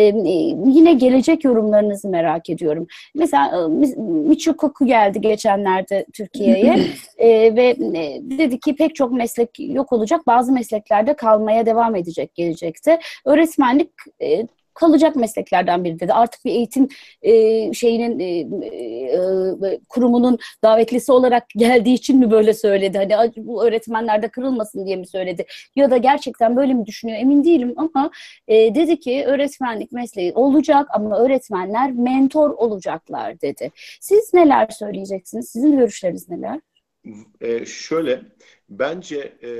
[0.66, 2.87] yine gelecek yorumlarınızı merak ediyorum.
[3.14, 3.68] Mesela e,
[4.00, 6.77] Michio Kaku geldi geçenlerde Türkiye'ye
[7.57, 7.77] ve
[8.38, 13.00] dedi ki pek çok meslek yok olacak, bazı mesleklerde kalmaya devam edecek gelecekte.
[13.24, 13.90] Öğretmenlik
[14.74, 16.12] kalacak mesleklerden biri dedi.
[16.12, 16.88] Artık bir eğitim
[17.22, 18.40] e, şeyinin e,
[19.72, 22.98] e, kurumunun davetlisi olarak geldiği için mi böyle söyledi?
[22.98, 25.46] Hani bu öğretmenlerde kırılmasın diye mi söyledi?
[25.76, 27.18] Ya da gerçekten böyle mi düşünüyor?
[27.18, 28.10] Emin değilim ama
[28.48, 33.70] e, dedi ki öğretmenlik mesleği olacak ama öğretmenler mentor olacaklar dedi.
[34.00, 35.48] Siz neler söyleyeceksiniz?
[35.48, 36.60] Sizin görüşleriniz neler?
[37.40, 38.22] E, şöyle,
[38.68, 39.50] bence e,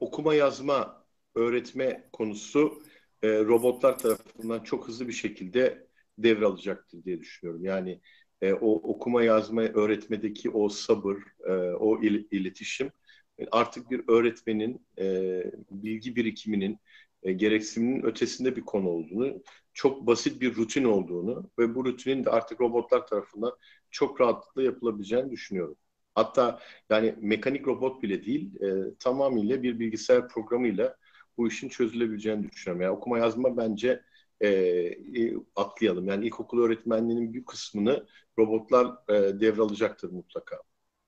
[0.00, 1.02] okuma yazma
[1.34, 2.82] öğretme konusu
[3.22, 5.86] e, robotlar tarafından çok hızlı bir şekilde
[6.18, 7.64] devralacaktır diye düşünüyorum.
[7.64, 8.00] Yani
[8.42, 11.16] e, o okuma yazma öğretmedeki o sabır,
[11.48, 12.90] e, o il, iletişim
[13.38, 16.78] e, artık bir öğretmenin e, bilgi birikiminin
[17.22, 22.30] e, gereksiniminin ötesinde bir konu olduğunu, çok basit bir rutin olduğunu ve bu rutinin de
[22.30, 23.52] artık robotlar tarafından
[23.90, 25.76] çok rahatlıkla yapılabileceğini düşünüyorum.
[26.14, 30.96] Hatta yani mekanik robot bile değil, e, tamamıyla bir bilgisayar programıyla
[31.38, 32.82] bu işin çözülebileceğini düşünüyorum.
[32.82, 34.02] Yani okuma yazma bence
[34.40, 36.08] e, e, atlayalım.
[36.08, 38.06] Yani ilkokul öğretmenliğinin bir kısmını
[38.38, 40.56] robotlar e, devralacaktır mutlaka.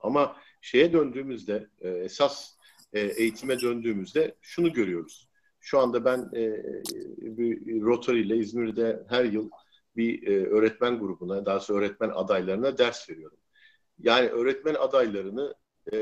[0.01, 2.57] Ama şeye döndüğümüzde, e, esas
[2.93, 5.29] e, eğitime döndüğümüzde şunu görüyoruz.
[5.61, 6.63] Şu anda ben e,
[7.19, 9.51] bir Rotary ile İzmir'de her yıl
[9.97, 13.39] bir e, öğretmen grubuna, daha sonra öğretmen adaylarına ders veriyorum.
[13.99, 15.55] Yani öğretmen adaylarını
[15.93, 15.99] e,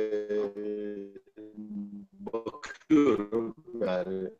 [2.91, 4.31] bakıyorum yani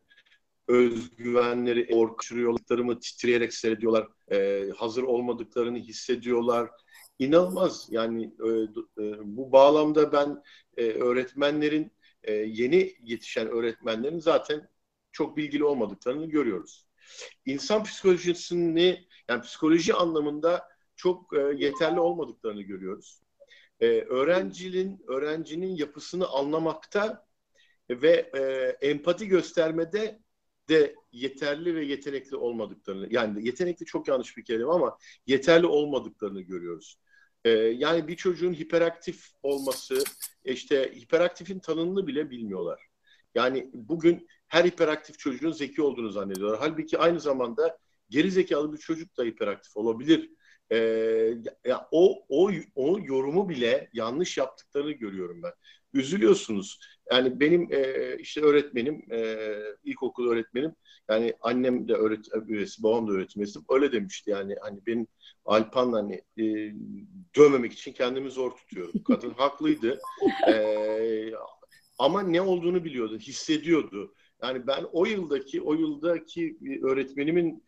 [0.67, 4.07] özgüvenleri orkuşturuyorlarımı titreyerek seyrediyorlar.
[4.31, 6.69] E, hazır olmadıklarını hissediyorlar.
[7.19, 7.87] inanılmaz.
[7.91, 8.49] Yani e,
[9.03, 10.43] e, bu bağlamda ben
[10.77, 11.91] e, öğretmenlerin
[12.23, 14.69] e, yeni yetişen öğretmenlerin zaten
[15.11, 16.87] çok bilgili olmadıklarını görüyoruz.
[17.45, 23.21] İnsan psikolojisini yani psikoloji anlamında çok e, yeterli olmadıklarını görüyoruz.
[23.79, 27.26] E, öğrencinin öğrencinin yapısını anlamakta
[27.89, 28.41] ve e,
[28.87, 30.19] empati göstermede
[30.69, 34.97] de yeterli ve yetenekli olmadıklarını yani yetenekli çok yanlış bir kelime ama
[35.27, 36.99] yeterli olmadıklarını görüyoruz.
[37.45, 40.03] Ee, yani bir çocuğun hiperaktif olması
[40.43, 42.87] işte hiperaktifin tanımını bile bilmiyorlar.
[43.35, 46.59] Yani bugün her hiperaktif çocuğun zeki olduğunu zannediyorlar.
[46.59, 47.77] Halbuki aynı zamanda
[48.09, 50.31] geri zekalı bir çocuk da hiperaktif olabilir.
[50.71, 50.77] Ee,
[51.65, 55.53] ya o, o, o yorumu bile yanlış yaptıklarını görüyorum ben.
[55.93, 56.79] Üzülüyorsunuz.
[57.11, 59.47] Yani benim e, işte öğretmenim, e,
[59.83, 60.71] ilkokul öğretmenim,
[61.09, 65.07] yani annem de öğretim üyesi, babam da öğretim üyesi öyle demişti yani hani benim
[65.45, 66.43] Alpan hani e,
[67.35, 69.03] dövmemek için kendimi zor tutuyorum.
[69.03, 69.99] Kadın haklıydı.
[70.47, 71.31] E,
[71.99, 74.13] ama ne olduğunu biliyordu, hissediyordu.
[74.43, 77.63] Yani ben o yıldaki o yıldaki öğretmenimin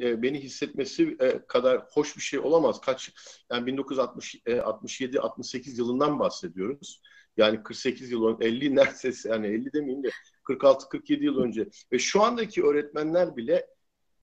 [0.00, 2.80] e, beni hissetmesi e, kadar hoş bir şey olamaz.
[2.80, 3.12] Kaç
[3.52, 7.00] yani 1967 68 yılından bahsediyoruz.
[7.36, 10.10] Yani 48 yıl 50 neredeyse yani 50 demeyeyim de
[10.44, 13.66] 46-47 yıl önce ve şu andaki öğretmenler bile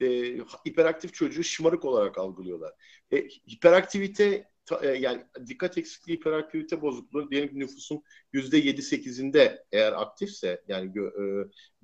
[0.01, 2.73] e, hiperaktif çocuğu şımarık olarak algılıyorlar.
[3.11, 4.47] E, hiperaktivite
[4.81, 10.99] e, yani dikkat eksikliği hiperaktivite bozukluğu diyelim ki nüfusun yüzde yedi sekizinde eğer aktifse yani
[10.99, 11.13] e,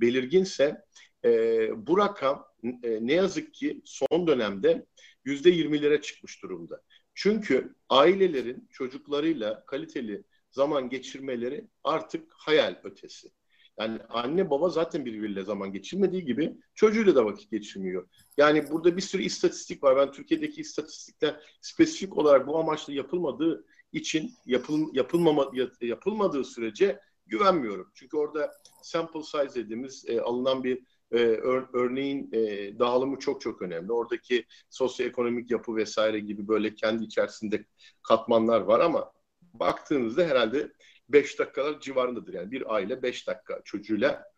[0.02, 0.82] belirginse
[1.26, 4.86] e, bu rakam e, ne yazık ki son dönemde
[5.26, 6.82] yüzde yirmilere çıkmış durumda.
[7.14, 13.32] Çünkü ailelerin çocuklarıyla kaliteli zaman geçirmeleri artık hayal ötesi.
[13.80, 18.08] Yani anne baba zaten birbiriyle zaman geçirmediği gibi çocuğuyla da vakit geçirmiyor.
[18.38, 19.98] Yani burada bir sürü istatistik var.
[19.98, 27.92] Ben Türkiye'deki istatistikler spesifik olarak bu amaçla yapılmadığı için yapıl, yapılmama, yapılmadığı sürece güvenmiyorum.
[27.94, 33.62] Çünkü orada sample size dediğimiz e, alınan bir e, ör, örneğin e, dağılımı çok çok
[33.62, 33.92] önemli.
[33.92, 37.66] Oradaki sosyoekonomik yapı vesaire gibi böyle kendi içerisinde
[38.02, 39.12] katmanlar var ama
[39.54, 40.74] baktığınızda herhalde
[41.10, 42.34] 5 dakikalar civarındadır.
[42.34, 44.30] Yani bir aile 5 dakika çocuğuyla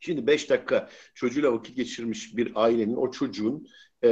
[0.00, 3.66] Şimdi 5 dakika çocuğuyla vakit geçirmiş bir ailenin o çocuğun
[4.04, 4.10] e,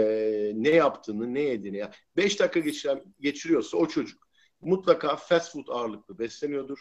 [0.55, 1.85] ne yaptığını, ne yediğini.
[2.17, 4.29] 5 dakika geçiren, geçiriyorsa o çocuk
[4.61, 6.79] mutlaka fast food ağırlıklı besleniyordur.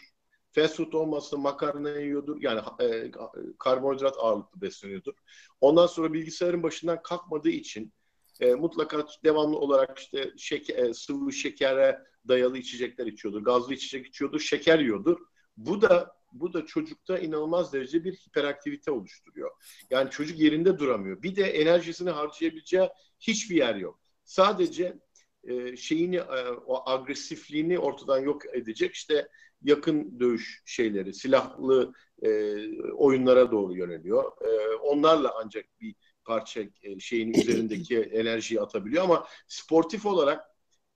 [0.52, 2.36] Fast food olmazsa makarna yiyordur.
[2.40, 3.10] Yani e,
[3.58, 5.14] karbonhidrat ağırlıklı besleniyordur.
[5.60, 7.92] Ondan sonra bilgisayarın başından kalkmadığı için
[8.40, 11.98] e, mutlaka devamlı olarak işte şeker, e, sıvı şekere
[12.28, 15.18] dayalı içecekler içiyordur, gazlı içecek içiyordur, şeker yiyordur.
[15.56, 19.50] Bu da bu da çocukta inanılmaz derece bir hiperaktivite oluşturuyor.
[19.90, 21.22] Yani çocuk yerinde duramıyor.
[21.22, 22.88] Bir de enerjisini harcayabileceği
[23.20, 24.00] hiçbir yer yok.
[24.24, 24.98] Sadece
[25.44, 29.28] e, şeyini e, o agresifliğini ortadan yok edecek işte
[29.62, 32.54] yakın dövüş şeyleri, silahlı e,
[32.92, 34.32] oyunlara doğru yöneliyor.
[34.42, 35.94] E, onlarla ancak bir
[36.28, 40.44] parça e, şeyin üzerindeki enerjiyi atabiliyor ama sportif olarak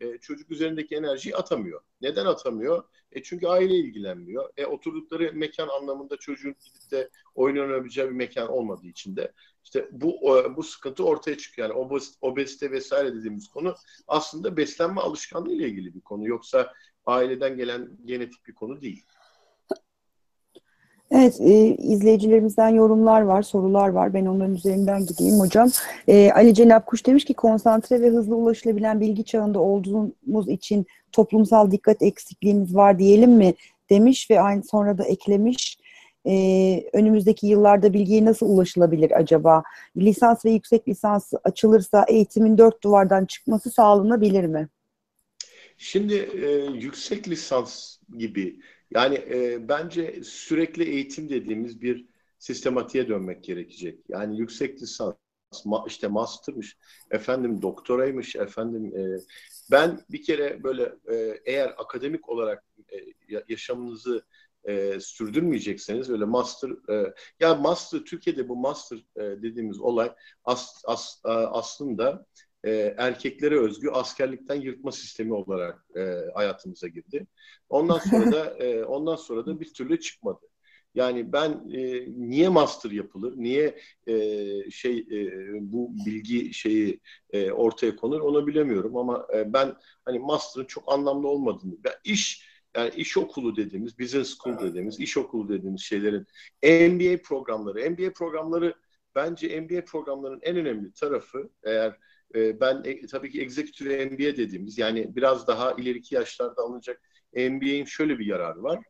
[0.01, 1.81] e, çocuk üzerindeki enerjiyi atamıyor.
[2.01, 2.85] Neden atamıyor?
[3.13, 4.51] E çünkü aile ilgilenmiyor.
[4.57, 9.33] E oturdukları mekan anlamında çocuğun gidip de oynanabileceği bir mekan olmadığı için de
[9.65, 10.21] işte bu
[10.57, 11.69] bu sıkıntı ortaya çıkıyor.
[11.69, 13.75] Yani obezite, obezite vesaire dediğimiz konu
[14.09, 16.29] aslında beslenme alışkanlığı ile ilgili bir konu.
[16.29, 16.73] Yoksa
[17.07, 19.05] aileden gelen genetik bir konu değil.
[21.15, 24.15] Evet, e, izleyicilerimizden yorumlar var, sorular var.
[24.15, 25.71] Ben onların üzerinden gideyim hocam.
[26.09, 31.71] E, Ali Cenap Kuş demiş ki konsantre ve hızlı ulaşılabilen bilgi çağında olduğumuz için toplumsal
[31.71, 33.55] dikkat eksikliğimiz var diyelim mi
[33.91, 35.79] demiş ve aynı sonra da eklemiş.
[36.27, 36.35] E,
[36.93, 39.63] önümüzdeki yıllarda bilgiye nasıl ulaşılabilir acaba?
[39.97, 44.69] Lisans ve yüksek lisans açılırsa eğitimin dört duvardan çıkması sağlanabilir mi?
[45.79, 48.61] Şimdi e, yüksek lisans gibi
[48.95, 52.07] yani e, bence sürekli eğitim dediğimiz bir
[52.39, 53.99] sistematiğe dönmek gerekecek.
[54.09, 55.15] Yani yüksek lisans,
[55.65, 56.77] ma, işte master'mış,
[57.11, 59.21] efendim doktoraymış, efendim e,
[59.71, 62.97] ben bir kere böyle e, eğer akademik olarak e,
[63.49, 64.25] yaşamınızı
[64.65, 70.13] e, sürdürmeyecekseniz öyle master e, ya master Türkiye'de bu master e, dediğimiz olay
[70.45, 72.27] as, as, aslında
[72.65, 76.01] e, erkeklere özgü askerlikten yırtma sistemi olarak e,
[76.35, 77.27] hayatımıza girdi.
[77.69, 80.47] Ondan sonra da e, ondan sonra da bir türlü çıkmadı.
[80.95, 84.15] Yani ben e, niye master yapılır, niye e,
[84.71, 85.33] şey e,
[85.73, 91.29] bu bilgi şeyi e, ortaya konur onu bilemiyorum ama e, ben hani master'ın çok anlamlı
[91.29, 96.27] olmadığını, ben iş yani iş okulu dediğimiz, business school dediğimiz, iş okulu dediğimiz şeylerin
[96.63, 98.75] MBA programları, MBA programları
[99.15, 101.99] bence MBA programlarının en önemli tarafı eğer
[102.35, 107.03] e, ben e, tabii ki executive MBA dediğimiz yani biraz daha ileriki yaşlarda alınacak
[107.35, 108.85] MBA'in şöyle bir yararı var.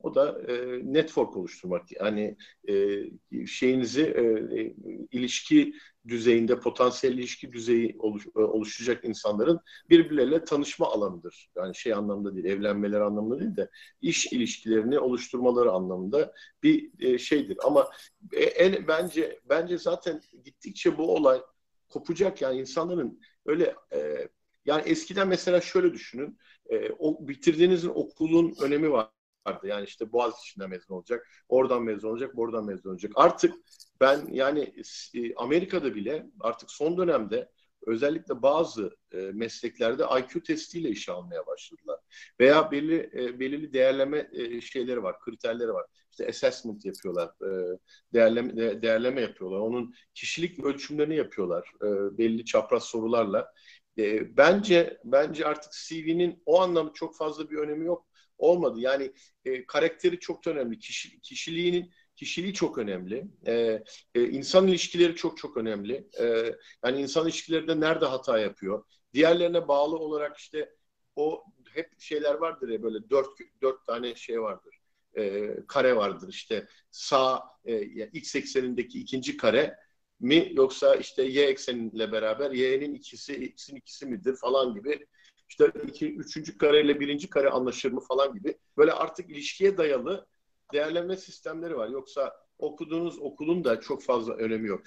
[0.00, 1.92] O da e, network oluşturmak.
[1.92, 2.36] Yani
[2.68, 4.22] e, şeyinizi e,
[4.60, 4.74] e,
[5.10, 5.74] ilişki
[6.08, 11.50] düzeyinde, potansiyel ilişki düzeyi oluş, e, oluşacak insanların birbirleriyle tanışma alanıdır.
[11.56, 16.32] Yani şey anlamda değil, evlenmeleri anlamında değil de iş ilişkilerini oluşturmaları anlamında
[16.62, 17.58] bir e, şeydir.
[17.64, 17.88] Ama
[18.32, 21.40] e, en bence bence zaten gittikçe bu olay
[21.88, 24.28] kopacak yani insanların öyle e,
[24.64, 26.38] yani eskiden mesela şöyle düşünün
[26.70, 29.10] e, o bitirdiğinizin okulun önemi var
[29.48, 29.66] vardı.
[29.66, 33.12] Yani işte Boğaziçi'nden mezun olacak, oradan mezun olacak, buradan mezun olacak.
[33.14, 33.54] Artık
[34.00, 34.74] ben yani
[35.14, 37.50] e, Amerika'da bile artık son dönemde
[37.86, 42.00] özellikle bazı e, mesleklerde IQ testiyle işe almaya başladılar.
[42.40, 45.86] Veya belli e, belirli değerleme e, şeyleri var, kriterleri var.
[46.20, 47.78] İşte assessment yapıyorlar, e,
[48.14, 49.58] değerleme de, değerleme yapıyorlar.
[49.58, 53.52] Onun kişilik ölçümlerini yapıyorlar e, belli çapraz sorularla.
[53.98, 58.06] E, bence bence artık CV'nin o anlamda çok fazla bir önemi yok
[58.38, 58.80] olmadı.
[58.80, 59.12] Yani
[59.44, 60.78] e, karakteri çok önemli.
[60.78, 63.28] Kişi, kişiliğinin kişiliği çok önemli.
[63.46, 63.82] E,
[64.14, 66.08] e, insan ilişkileri çok çok önemli.
[66.20, 66.54] E,
[66.84, 68.84] yani insan ilişkilerinde nerede hata yapıyor?
[69.14, 70.74] Diğerlerine bağlı olarak işte
[71.16, 73.28] o hep şeyler vardır ya böyle dört,
[73.62, 74.77] dört tane şey vardır.
[75.18, 79.76] E, kare vardır işte sağ e, x eksenindeki ikinci kare
[80.20, 85.06] mi yoksa işte y ekseniyle beraber y'nin ikisi x'in ikisi midir falan gibi
[85.48, 90.26] işte iki, üçüncü kareyle birinci kare anlaşır mı falan gibi böyle artık ilişkiye dayalı
[90.72, 91.88] değerlenme sistemleri var.
[91.88, 94.82] Yoksa okuduğunuz okulun da çok fazla önemi yok.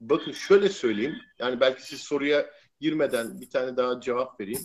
[0.00, 1.16] Bakın şöyle söyleyeyim.
[1.38, 4.62] Yani belki siz soruya girmeden bir tane daha cevap vereyim.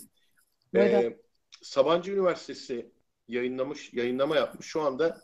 [0.76, 1.18] Ee,
[1.62, 2.92] Sabancı Üniversitesi
[3.32, 4.66] yayınlamış, yayınlama yapmış.
[4.66, 5.20] Şu anda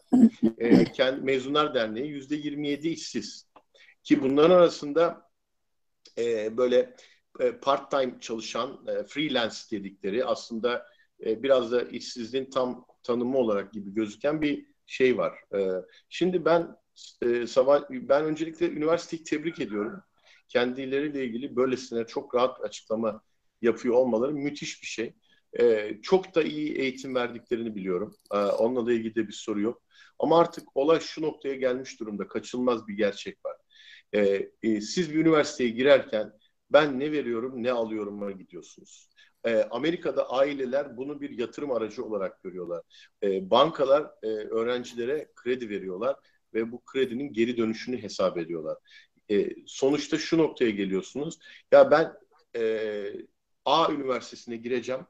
[0.58, 3.48] e, kendi Mezunlar Derneği yüzde 27 işsiz.
[4.02, 5.28] Ki bunların arasında
[6.18, 6.94] e, böyle
[7.40, 10.86] e, part-time çalışan e, freelance dedikleri aslında
[11.26, 15.34] e, biraz da işsizliğin tam tanımı olarak gibi gözüken bir şey var.
[16.08, 16.76] Şimdi ben
[17.46, 20.02] sabah ben öncelikle üniversiteyi tebrik ediyorum.
[20.48, 23.22] Kendileriyle ilgili böylesine çok rahat açıklama
[23.62, 25.14] yapıyor olmaları müthiş bir şey.
[26.02, 28.14] Çok da iyi eğitim verdiklerini biliyorum.
[28.30, 29.82] Onunla da ilgili de bir soru yok.
[30.18, 32.28] Ama artık olay şu noktaya gelmiş durumda.
[32.28, 33.56] Kaçınılmaz bir gerçek var.
[34.80, 36.32] Siz bir üniversiteye girerken
[36.70, 39.08] ben ne veriyorum ne alıyorum'a gidiyorsunuz.
[39.44, 42.82] E, Amerika'da aileler bunu bir yatırım aracı olarak görüyorlar.
[43.22, 46.16] E, bankalar e, öğrencilere kredi veriyorlar
[46.54, 48.76] ve bu kredinin geri dönüşünü hesap ediyorlar.
[49.30, 51.38] E, sonuçta şu noktaya geliyorsunuz.
[51.72, 52.12] Ya ben
[52.56, 53.12] e,
[53.64, 55.00] A üniversitesine gireceğim.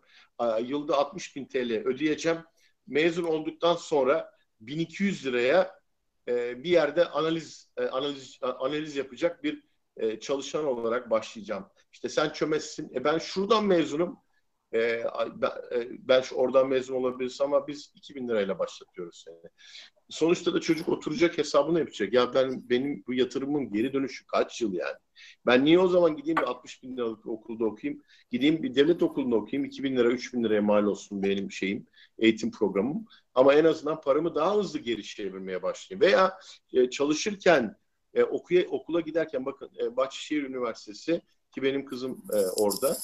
[0.63, 2.39] Yılda 60 bin TL ödeyeceğim.
[2.87, 5.79] Mezun olduktan sonra 1200 liraya
[6.29, 9.63] e, bir yerde analiz e, analiz analiz yapacak bir
[9.97, 11.67] e, çalışan olarak başlayacağım.
[11.93, 12.91] İşte sen çömezsin.
[12.95, 14.19] E ben şuradan mezunum.
[14.75, 15.05] E,
[15.37, 19.51] ben, e, ben şu oradan mezun olabilirsin ama biz 2000 lirayla başlatıyoruz seni.
[20.09, 22.13] Sonuçta da çocuk oturacak hesabını yapacak.
[22.13, 24.97] Ya ben benim bu yatırımın geri dönüşü kaç yıl yani?
[25.47, 28.03] Ben niye o zaman gideyim bir 60 bin liralık okulda okuyayım?
[28.31, 29.69] Gideyim bir devlet okulunda okuyayım.
[29.69, 31.87] 2000 lira, 3000 liraya mal olsun benim şeyim,
[32.19, 33.07] eğitim programım.
[33.35, 36.01] Ama en azından paramı daha hızlı geri çevirmeye başlayayım.
[36.01, 36.39] Veya
[36.73, 37.77] e, çalışırken
[38.15, 41.23] e, okuya, okula giderken bakın e, Bahçeşehir Üniversitesi
[41.55, 42.97] ki benim kızım e, orada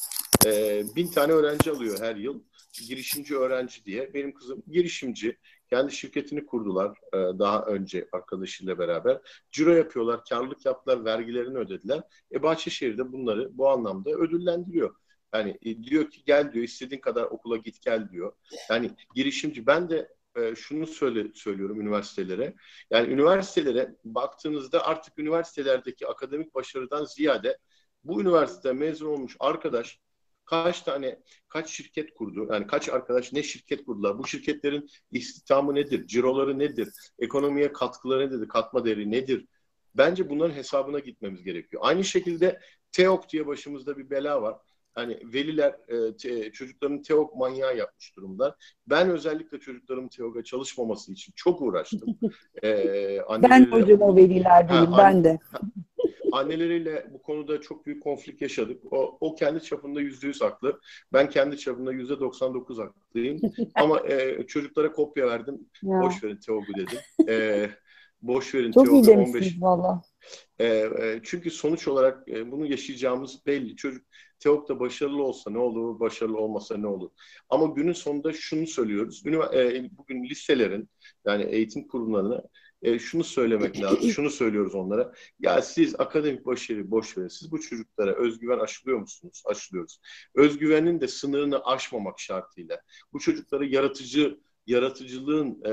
[0.44, 2.42] e, bin tane öğrenci alıyor her yıl.
[2.88, 4.14] Girişimci öğrenci diye.
[4.14, 5.38] Benim kızım girişimci.
[5.70, 9.20] Kendi şirketini kurdular e, daha önce arkadaşıyla beraber.
[9.50, 12.02] Ciro yapıyorlar, karlılık yaptılar, vergilerini ödediler.
[12.32, 14.94] E Bahçeşehir'de bunları bu anlamda ödüllendiriyor.
[15.34, 18.32] Yani e, diyor ki gel diyor istediğin kadar okula git gel diyor.
[18.70, 22.54] Yani girişimci ben de e, şunu söyle, söylüyorum üniversitelere.
[22.90, 27.58] Yani üniversitelere baktığınızda artık üniversitelerdeki akademik başarıdan ziyade
[28.04, 30.00] bu üniversite mezun olmuş arkadaş
[30.44, 32.48] kaç tane kaç şirket kurdu?
[32.52, 34.18] Yani kaç arkadaş ne şirket kurdular?
[34.18, 36.06] Bu şirketlerin istihdamı nedir?
[36.06, 36.88] Ciroları nedir?
[37.18, 38.48] Ekonomiye katkıları nedir?
[38.48, 39.46] Katma değeri nedir?
[39.94, 41.82] Bence bunların hesabına gitmemiz gerekiyor.
[41.86, 42.60] Aynı şekilde
[42.92, 44.56] TEOK diye başımızda bir bela var
[44.94, 48.56] hani veliler e, te, çocukların teok manyağı yapmış durumda.
[48.86, 52.18] Ben özellikle çocuklarımın teoga çalışmaması için çok uğraştım.
[52.62, 55.38] ee, ben hocam o velilerdeyim ha, ben de.
[56.34, 58.92] Anneleriyle bu konuda çok büyük konflik yaşadık.
[58.92, 60.80] O, o kendi çapında yüzde yüz haklı.
[61.12, 63.40] Ben kendi çapında yüzde doksan dokuz haklıyım.
[63.74, 65.68] Ama e, çocuklara kopya verdim.
[65.82, 66.00] Ya.
[66.02, 66.98] Boş verin teogu dedim.
[67.28, 67.70] E,
[68.22, 68.98] boş verin Çok teogu.
[68.98, 69.62] Çok iyi demişsiniz 15...
[69.62, 70.02] valla.
[70.58, 73.76] E, e, çünkü sonuç olarak e, bunu yaşayacağımız belli.
[73.76, 74.06] Çocuk
[74.38, 77.10] TEOK'ta başarılı olsa ne olur, başarılı olmasa ne olur.
[77.48, 79.22] Ama günün sonunda şunu söylüyoruz.
[79.26, 80.88] E, bugün liselerin
[81.26, 82.42] yani eğitim kurumlarına
[82.84, 84.10] e, şunu söylemek lazım.
[84.10, 85.12] Şunu söylüyoruz onlara.
[85.40, 87.28] Ya siz akademik başarıyı boş verin.
[87.28, 89.42] Siz bu çocuklara özgüven aşılıyor musunuz?
[89.46, 90.00] Aşılıyoruz.
[90.34, 92.80] Özgüvenin de sınırını aşmamak şartıyla.
[93.12, 95.70] Bu çocuklara yaratıcı yaratıcılığın e,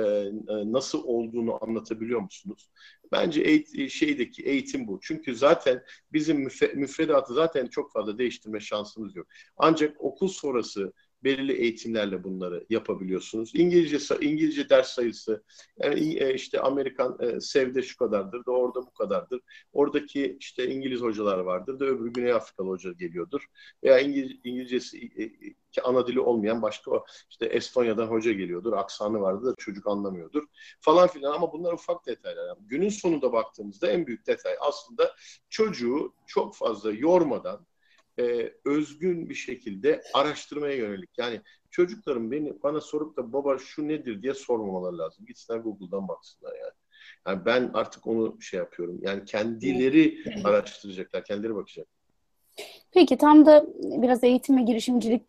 [0.54, 2.70] e, nasıl olduğunu anlatabiliyor musunuz?
[3.12, 5.00] Bence eğit- şeydeki eğitim bu.
[5.04, 5.84] Çünkü zaten
[6.14, 6.38] bizim
[6.76, 9.28] müfredatı zaten çok fazla değiştirme şansımız yok.
[9.58, 10.94] Ancak okul sonrası
[11.24, 13.52] belirli eğitimlerle bunları yapabiliyorsunuz.
[13.56, 15.44] İngilizce İngilizce ders sayısı
[15.84, 19.42] yani e, işte Amerikan e, sevde şu kadardır da orada bu kadardır.
[19.74, 23.46] Oradaki işte İngiliz hocalar vardır da öbür Güney Afrikalı hoca geliyordur.
[23.84, 25.00] Veya İngiliz, İngilizcesi
[25.72, 28.74] ki ana dili olmayan başka o işte Estonya'dan hoca geliyordur.
[28.74, 30.44] Aksanı vardır da çocuk anlamıyordur.
[30.82, 32.48] Falan filan ama bunlar ufak detaylar.
[32.48, 35.16] Yani günün sonunda baktığımızda en büyük detay aslında
[35.50, 37.66] çocuğu çok fazla yormadan
[38.20, 41.10] e, özgün bir şekilde araştırmaya yönelik.
[41.18, 45.26] Yani çocukların beni bana sorup da baba şu nedir diye sormamaları lazım.
[45.26, 46.74] Gitsinler Google'dan baksınlar yani.
[47.28, 49.00] Yani ben artık onu şey yapıyorum.
[49.02, 52.01] Yani kendileri araştıracaklar, kendileri bakacaklar.
[52.94, 55.22] Peki tam da biraz eğitim ve girişimcilik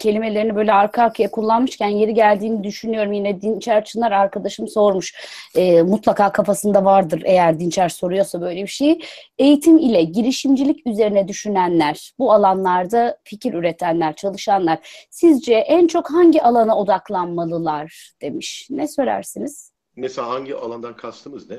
[0.00, 3.12] kelimelerini böyle arka arkaya kullanmışken yeri geldiğini düşünüyorum.
[3.12, 5.14] Yine Dinçer Çınar arkadaşım sormuş.
[5.56, 9.00] E, mutlaka kafasında vardır eğer Dinçer soruyorsa böyle bir şey.
[9.38, 16.78] Eğitim ile girişimcilik üzerine düşünenler, bu alanlarda fikir üretenler, çalışanlar sizce en çok hangi alana
[16.78, 18.66] odaklanmalılar demiş.
[18.70, 19.72] Ne söylersiniz?
[19.96, 21.56] Mesela hangi alandan kastımız ne?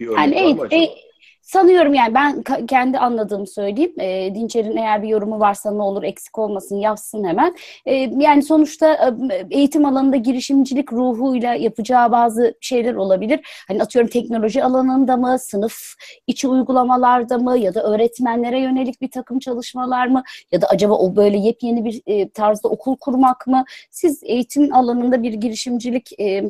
[0.00, 0.82] Bir örnek yani var mı acaba?
[0.82, 1.11] E,
[1.42, 4.00] Sanıyorum yani ben kendi anladığımı söyleyeyim.
[4.00, 7.56] E, Dinçer'in eğer bir yorumu varsa ne olur eksik olmasın yazsın hemen.
[7.86, 13.40] E, yani sonuçta e, eğitim alanında girişimcilik ruhuyla yapacağı bazı şeyler olabilir.
[13.68, 15.94] Hani atıyorum teknoloji alanında mı, sınıf
[16.26, 20.22] içi uygulamalarda mı ya da öğretmenlere yönelik bir takım çalışmalar mı
[20.52, 23.64] ya da acaba o böyle yepyeni bir e, tarzda okul kurmak mı?
[23.90, 26.44] Siz eğitim alanında bir girişimcilik e,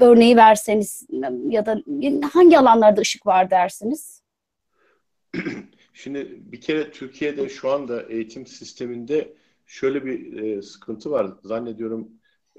[0.00, 1.06] örneği verseniz
[1.48, 1.82] ya da
[2.32, 4.22] hangi alanlarda ışık var dersiniz?
[5.92, 9.34] Şimdi bir kere Türkiye'de şu anda eğitim sisteminde
[9.66, 11.32] şöyle bir e, sıkıntı var.
[11.42, 12.10] Zannediyorum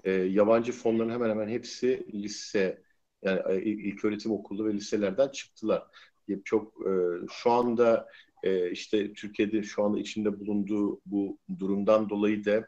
[0.04, 2.82] e, yabancı fonların hemen hemen hepsi lise
[3.24, 5.84] yani e, ilk öğretim okulu ve liselerden çıktılar.
[6.44, 6.92] Çok e,
[7.32, 8.08] şu anda
[8.44, 12.68] e, işte Türkiye'de şu anda içinde bulunduğu bu durumdan dolayı da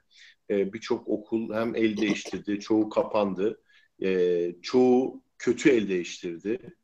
[0.50, 3.62] e, birçok okul hem el değiştirdi, çoğu kapandı
[4.02, 6.76] e, çoğu kötü el değiştirdi.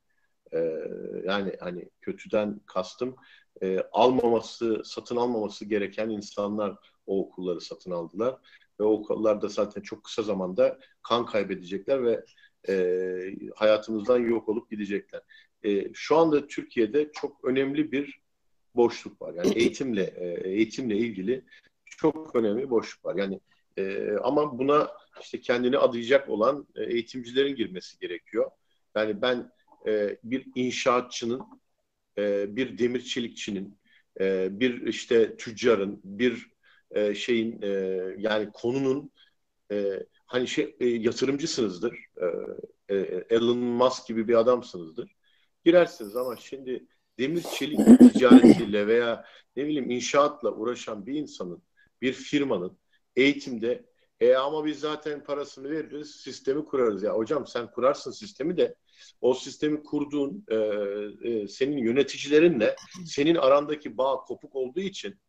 [0.53, 0.59] E,
[1.25, 3.15] yani hani kötüden kastım
[3.61, 8.37] e, almaması, satın almaması gereken insanlar o okulları satın aldılar.
[8.79, 12.25] Ve o okullar da zaten çok kısa zamanda kan kaybedecekler ve
[12.69, 13.15] e,
[13.55, 15.21] hayatımızdan yok olup gidecekler.
[15.63, 18.23] E, şu anda Türkiye'de çok önemli bir
[18.75, 19.33] boşluk var.
[19.33, 21.45] Yani eğitimle e, eğitimle ilgili
[21.85, 23.15] çok önemli boşluk var.
[23.15, 23.39] Yani
[23.77, 28.51] e, ama buna işte kendini adayacak olan e, eğitimcilerin girmesi gerekiyor.
[28.95, 29.51] Yani ben
[29.87, 31.41] e, bir inşaatçının,
[32.17, 33.79] e, bir demir çelikçinin,
[34.19, 36.47] e, bir işte tüccarın, bir
[36.91, 37.67] e, şeyin e,
[38.17, 39.11] yani konunun
[39.71, 41.97] e, hani şey e, yatırımcısınızdır.
[42.21, 45.15] E, e, Elon Musk gibi bir adamsınızdır.
[45.65, 46.85] Girersiniz ama şimdi
[47.19, 51.63] demir çelik ticaretiyle veya ne bileyim inşaatla uğraşan bir insanın,
[52.01, 52.77] bir firmanın
[53.15, 53.85] eğitimde
[54.19, 57.03] e ama biz zaten parasını veririz, sistemi kurarız.
[57.03, 58.75] Ya hocam sen kurarsın sistemi de
[59.21, 60.55] o sistemi kurduğun e,
[61.29, 65.19] e, senin yöneticilerinle senin arandaki bağ kopuk olduğu için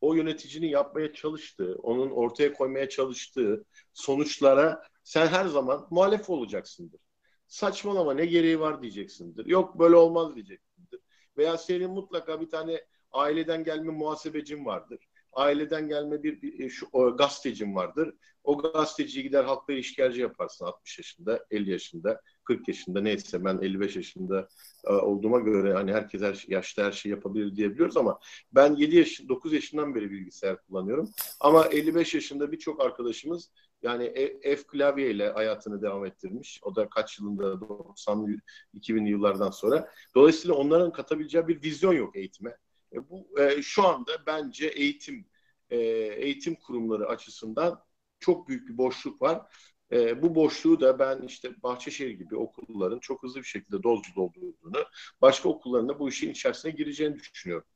[0.00, 7.00] o yöneticinin yapmaya çalıştığı, onun ortaya koymaya çalıştığı sonuçlara sen her zaman muhalef olacaksındır.
[7.46, 9.46] Saçmalama ne gereği var diyeceksindir.
[9.46, 11.00] Yok böyle olmaz diyeceksindir.
[11.36, 17.16] Veya senin mutlaka bir tane aileden gelme muhasebecin vardır aileden gelme bir, bir şu, o,
[17.16, 18.14] gazetecim vardır.
[18.44, 23.96] O gazeteciyi gider halkla işkence yaparsın 60 yaşında, 50 yaşında, 40 yaşında neyse ben 55
[23.96, 24.48] yaşında
[24.84, 28.18] e, olduğuma göre hani herkes her yaşta her şey yapabilir diyebiliyoruz ama
[28.52, 31.10] ben 7 yaş 9 yaşından beri bilgisayar kullanıyorum.
[31.40, 33.50] Ama 55 yaşında birçok arkadaşımız
[33.82, 36.60] yani e, F klavye ile hayatını devam ettirmiş.
[36.62, 38.36] O da kaç yılında 90'lı
[38.74, 39.88] 2000'li yıllardan sonra.
[40.14, 42.56] Dolayısıyla onların katabileceği bir vizyon yok eğitime.
[42.92, 45.26] E, bu e, şu anda bence eğitim
[45.70, 45.78] e,
[46.16, 47.84] eğitim kurumları açısından
[48.20, 49.46] çok büyük bir boşluk var.
[49.92, 54.84] E, bu boşluğu da ben işte Bahçeşehir gibi okulların çok hızlı bir şekilde dozlu doldurduğunu,
[55.20, 57.66] başka okulların da bu işin içerisine gireceğini düşünüyorum.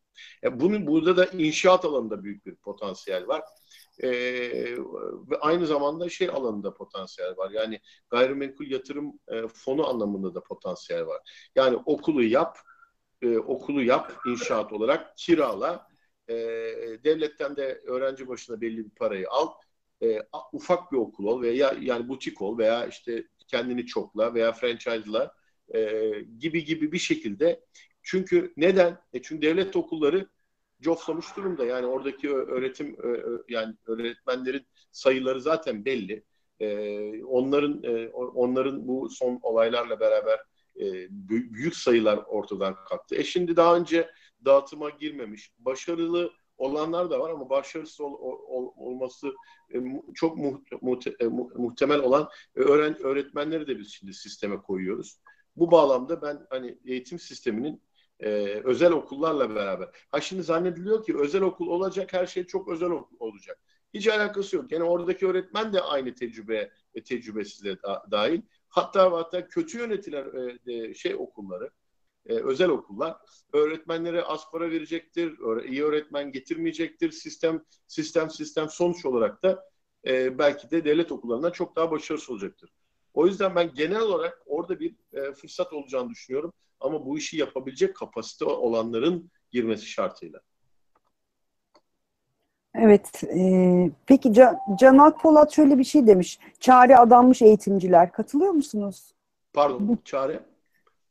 [0.44, 3.42] E, bunun burada da inşaat alanında büyük bir potansiyel var.
[4.02, 4.10] E,
[5.30, 7.50] ve aynı zamanda şey alanında potansiyel var.
[7.50, 11.20] Yani gayrimenkul yatırım e, fonu anlamında da potansiyel var.
[11.56, 12.58] Yani okulu yap,
[13.24, 15.88] e, okulu yap inşaat olarak kirala.
[16.28, 16.34] E,
[17.04, 19.48] devletten de öğrenci başına belli bir parayı al.
[20.02, 20.18] E,
[20.52, 25.34] ufak bir okul ol veya yani butik ol veya işte kendini çokla veya franchise'la
[25.74, 27.60] e, gibi gibi bir şekilde.
[28.02, 28.98] Çünkü neden?
[29.12, 30.28] E çünkü devlet okulları
[30.80, 31.64] coflamış durumda.
[31.64, 32.96] Yani oradaki öğretim
[33.48, 36.24] yani öğretmenlerin sayıları zaten belli.
[36.60, 40.40] E, onların e, onların bu son olaylarla beraber
[40.80, 43.14] e, büyük sayılar ortadan kalktı.
[43.14, 44.10] E şimdi daha önce
[44.44, 49.32] dağıtıma girmemiş, başarılı olanlar da var ama başarısız ol, ol, olması
[49.74, 49.78] e,
[50.14, 55.20] çok e, muhtemel olan öğren, öğretmenleri de biz şimdi sisteme koyuyoruz.
[55.56, 57.82] Bu bağlamda ben hani eğitim sisteminin
[58.20, 58.28] e,
[58.64, 59.88] özel okullarla beraber.
[60.10, 63.58] Ha şimdi zannediliyor ki özel okul olacak her şey çok özel okul olacak.
[63.94, 64.72] Hiç alakası yok.
[64.72, 68.42] Yani oradaki öğretmen de aynı tecrübe ve tecrübesizle da, dahil.
[68.74, 71.70] Hatta hatta kötü yönetilen e, şey okulları,
[72.26, 73.16] e, özel okullar
[73.52, 77.10] öğretmenlere az para verecektir, iyi öğretmen getirmeyecektir.
[77.10, 79.64] Sistem sistem sistem sonuç olarak da
[80.06, 82.70] e, belki de devlet okullarından çok daha başarısız olacaktır.
[83.14, 86.52] O yüzden ben genel olarak orada bir e, fırsat olacağını düşünüyorum.
[86.80, 90.40] Ama bu işi yapabilecek kapasite olanların girmesi şartıyla.
[92.74, 93.24] Evet.
[93.24, 96.38] E, peki Can, Can Akpolat şöyle bir şey demiş.
[96.60, 98.12] Çare adanmış eğitimciler.
[98.12, 99.14] Katılıyor musunuz?
[99.52, 100.40] Pardon, çare?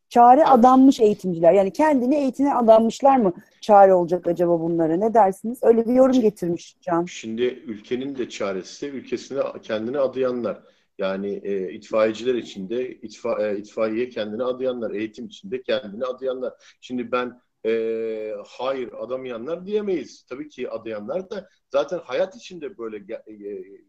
[0.09, 0.49] Çare evet.
[0.51, 1.53] adanmış eğitimciler.
[1.53, 4.95] Yani kendini eğitime adanmışlar mı çare olacak acaba bunlara?
[4.95, 5.59] Ne dersiniz?
[5.61, 7.05] Öyle bir yorum getirmiş Can.
[7.05, 10.63] Şimdi ülkenin de çaresi ülkesine kendini adayanlar.
[10.97, 16.53] Yani e, itfaiyeciler içinde itfa, e, itfaiye kendini adayanlar, eğitim içinde kendini adayanlar.
[16.81, 20.23] Şimdi ben e, hayır adamayanlar diyemeyiz.
[20.29, 23.23] Tabii ki adayanlar da zaten hayat içinde böyle ge-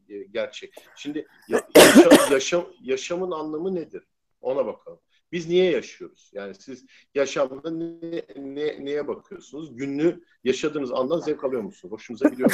[0.08, 0.74] e, gerçek.
[0.96, 4.02] Şimdi ya, yaşam, yaşam, yaşamın anlamı nedir?
[4.40, 5.00] Ona bakalım.
[5.32, 6.30] Biz niye yaşıyoruz?
[6.34, 9.76] Yani siz yaşamda ne, ne, neye bakıyorsunuz?
[9.76, 11.92] Günlü yaşadığınız andan zevk alıyor musunuz?
[11.92, 12.50] Hoşunuza gidiyor.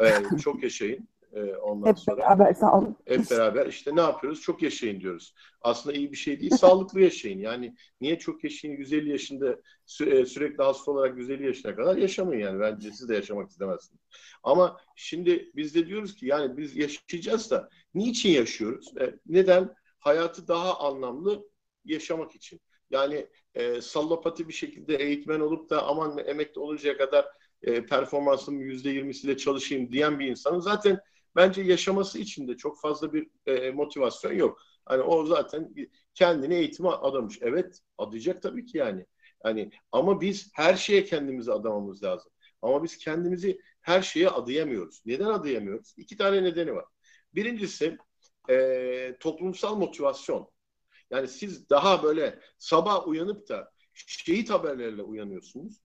[0.00, 1.08] Yani, e, çok yaşayın.
[1.34, 2.16] E, ondan hep sonra.
[2.16, 2.96] beraber sağ olun.
[3.06, 4.40] Hep beraber işte ne yapıyoruz?
[4.40, 5.34] Çok yaşayın diyoruz.
[5.62, 6.50] Aslında iyi bir şey değil.
[6.56, 7.38] sağlıklı yaşayın.
[7.38, 8.76] Yani niye çok yaşayın?
[8.76, 12.60] 150 yaşında sü- e, sürekli hasta olarak 150 yaşına kadar yaşamayın yani.
[12.60, 14.00] Bence siz de yaşamak istemezsiniz.
[14.42, 18.92] Ama şimdi biz de diyoruz ki yani biz yaşayacağız da niçin yaşıyoruz?
[19.00, 19.74] E, neden?
[19.98, 21.48] Hayatı daha anlamlı
[21.84, 22.60] yaşamak için.
[22.90, 27.26] Yani e, sallapati bir şekilde eğitmen olup da aman emekli oluncaya kadar
[27.62, 30.98] e, performansımın yüzde yirmisiyle çalışayım diyen bir insanın zaten
[31.36, 34.58] bence yaşaması için de çok fazla bir e, motivasyon yok.
[34.84, 35.74] Hani o zaten
[36.14, 37.38] kendini eğitime adamış.
[37.40, 39.06] Evet adayacak tabii ki yani.
[39.42, 42.32] Hani ama biz her şeye kendimizi adamamız lazım.
[42.62, 45.02] Ama biz kendimizi her şeye adayamıyoruz.
[45.06, 45.94] Neden adayamıyoruz?
[45.96, 46.84] İki tane nedeni var.
[47.34, 47.98] Birincisi
[48.50, 50.50] e, toplumsal motivasyon.
[51.10, 55.82] Yani siz daha böyle sabah uyanıp da şehit haberleriyle uyanıyorsunuz.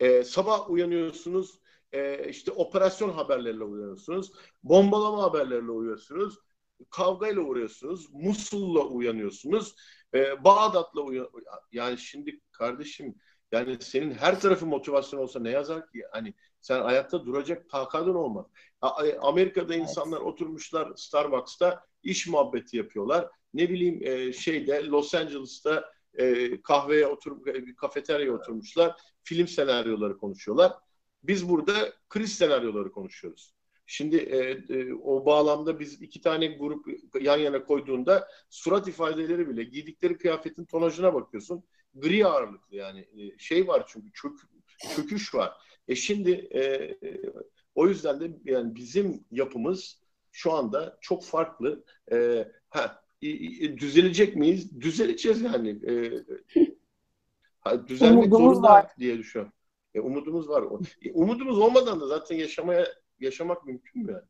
[0.00, 1.60] E, sabah uyanıyorsunuz
[1.94, 4.32] e, işte operasyon haberleriyle uyanıyorsunuz.
[4.62, 6.38] Bombalama haberleriyle uyanıyorsunuz.
[6.90, 8.08] Kavgayla uğruyorsunuz.
[8.12, 9.74] Musul'la uyanıyorsunuz.
[10.14, 11.44] E, Bağdat'la uyanıyorsunuz.
[11.72, 13.14] Yani şimdi kardeşim
[13.52, 16.02] yani senin her tarafı motivasyon olsa ne yazar ki?
[16.12, 18.46] Hani sen ayakta duracak takadın olmaz.
[19.20, 20.26] Amerika'da insanlar evet.
[20.26, 23.30] oturmuşlar Starbucks'ta iş muhabbeti yapıyorlar.
[23.54, 28.96] Ne bileyim e, şeyde Los Angeles'ta e, kahveye oturup e, kafeteryaya oturmuşlar.
[29.22, 30.72] Film senaryoları konuşuyorlar.
[31.24, 33.54] Biz burada kriz senaryoları konuşuyoruz.
[33.86, 34.38] Şimdi e,
[34.74, 36.86] e, o bağlamda biz iki tane grup
[37.22, 41.64] yan yana koyduğunda surat ifadeleri bile giydikleri kıyafetin tonajına bakıyorsun.
[41.94, 44.32] Gri ağırlıklı yani e, şey var çünkü çök,
[44.96, 45.52] çöküş var.
[45.88, 46.94] E şimdi e,
[47.74, 50.00] o yüzden de yani bizim yapımız
[50.32, 51.84] şu anda çok farklı.
[52.12, 53.04] E, ha,
[53.76, 54.80] düzelecek miyiz?
[54.80, 55.68] Düzeleceğiz yani.
[55.86, 56.12] E,
[57.88, 58.86] düzelmek zorunda var.
[58.98, 59.52] diye düşünüyorum.
[59.94, 60.64] E, umudumuz var.
[61.02, 62.86] E, umudumuz olmadan da zaten yaşamaya
[63.20, 64.24] yaşamak mümkün mü yani?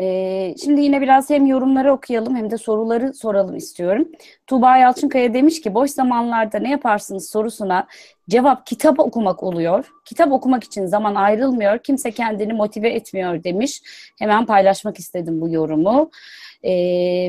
[0.00, 4.08] Ee, şimdi yine biraz hem yorumları okuyalım hem de soruları soralım istiyorum.
[4.46, 7.86] Tuğba Yalçınkaya demiş ki boş zamanlarda ne yaparsınız sorusuna
[8.28, 9.90] cevap kitap okumak oluyor.
[10.04, 11.78] Kitap okumak için zaman ayrılmıyor.
[11.78, 13.82] Kimse kendini motive etmiyor demiş.
[14.18, 16.10] Hemen paylaşmak istedim bu yorumu.
[16.64, 16.70] E,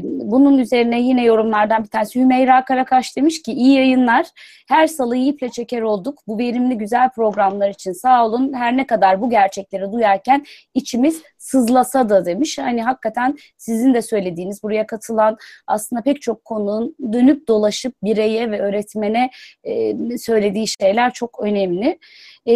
[0.03, 4.25] bunun üzerine yine yorumlardan bir tanesi Hümeyra Karakaş demiş ki iyi yayınlar.
[4.67, 6.19] Her salıyı iple çeker olduk.
[6.27, 8.53] Bu verimli güzel programlar için sağ olun.
[8.53, 12.57] Her ne kadar bu gerçekleri duyarken içimiz sızlasa da demiş.
[12.57, 18.59] Hani hakikaten sizin de söylediğiniz buraya katılan aslında pek çok konunun dönüp dolaşıp bireye ve
[18.59, 19.29] öğretmene
[19.63, 21.99] e, söylediği şeyler çok önemli.
[22.47, 22.53] E,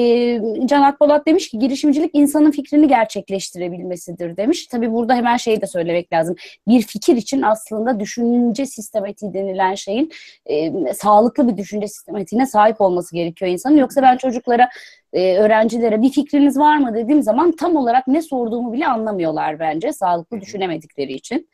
[0.66, 4.68] Can Akbolat demiş ki girişimcilik insanın fikrini gerçekleştirebilmesidir demiş.
[4.68, 6.36] Tabii burada hemen şeyi de söylemek lazım.
[6.68, 10.12] Bir fikir için aslında düşünce sistematiği denilen şeyin
[10.46, 13.78] e, sağlıklı bir düşünce sistematiğine sahip olması gerekiyor insanın.
[13.78, 14.70] Yoksa ben çocuklara
[15.14, 19.93] e, öğrencilere bir fikriniz var mı dediğim zaman tam olarak ne sorduğumu bile anlamıyorlar bence
[19.93, 21.49] sağlıklı düşünemedikleri için.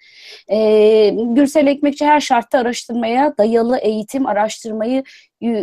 [0.48, 5.04] E, Gürsel Ekmekçi her şartta araştırmaya dayalı eğitim araştırmayı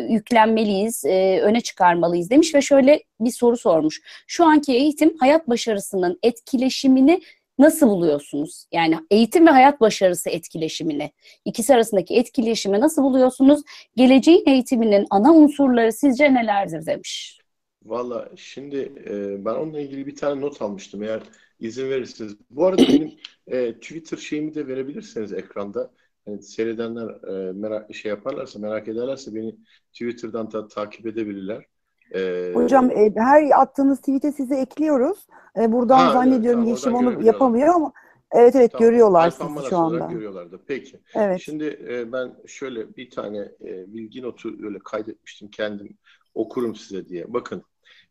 [0.09, 4.01] yüklenmeliyiz, e, öne çıkarmalıyız demiş ve şöyle bir soru sormuş.
[4.27, 7.21] Şu anki eğitim hayat başarısının etkileşimini
[7.59, 8.67] nasıl buluyorsunuz?
[8.73, 11.11] Yani eğitim ve hayat başarısı etkileşimini,
[11.45, 13.63] ikisi arasındaki etkileşimi nasıl buluyorsunuz?
[13.97, 17.46] Geleceğin eğitiminin ana unsurları sizce nelerdir demiş.
[17.89, 21.23] Valla şimdi e, ben onunla ilgili bir tane not almıştım eğer
[21.61, 22.37] izin verirseniz.
[22.51, 23.13] Bu arada benim
[23.47, 25.91] e, Twitter şeyimi de verebilirseniz ekranda.
[26.27, 29.57] Yani seyredenler e, merak şey yaparlarsa, merak ederlerse beni
[29.93, 31.67] Twitter'dan da takip edebilirler.
[32.15, 35.27] Ee, Hocam e, her attığınız tweet'e sizi ekliyoruz.
[35.61, 37.93] E, buradan ha, zannediyorum evet, Yeşim onu yapamıyor ama
[38.33, 38.89] evet evet tamam.
[38.89, 40.07] görüyorlar Alpan sizi şu anda.
[40.07, 40.61] Görüyorlardı.
[40.67, 41.01] Peki.
[41.15, 41.41] Evet.
[41.41, 45.97] Şimdi e, ben şöyle bir tane e, bilgi notu öyle kaydetmiştim kendim
[46.35, 47.33] okurum size diye.
[47.33, 47.63] Bakın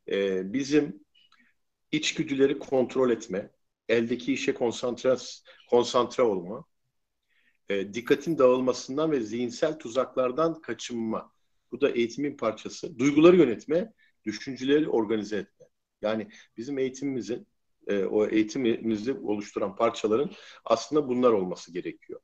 [0.10, 1.06] e, bizim
[1.92, 3.52] içgüdüleri kontrol etme,
[3.90, 5.16] eldeki işe konsantre
[5.70, 6.66] konsantre olma,
[7.70, 11.32] e, dikkatin dağılmasından ve zihinsel tuzaklardan kaçınma
[11.72, 13.00] bu da eğitimin parçası.
[13.00, 13.94] Duyguları yönetme,
[14.26, 15.66] düşünceleri organize etme.
[16.02, 16.28] Yani
[16.58, 17.48] bizim eğitimimizin,
[17.88, 20.32] e, o eğitimimizi oluşturan parçaların
[20.66, 22.20] aslında bunlar olması gerekiyor.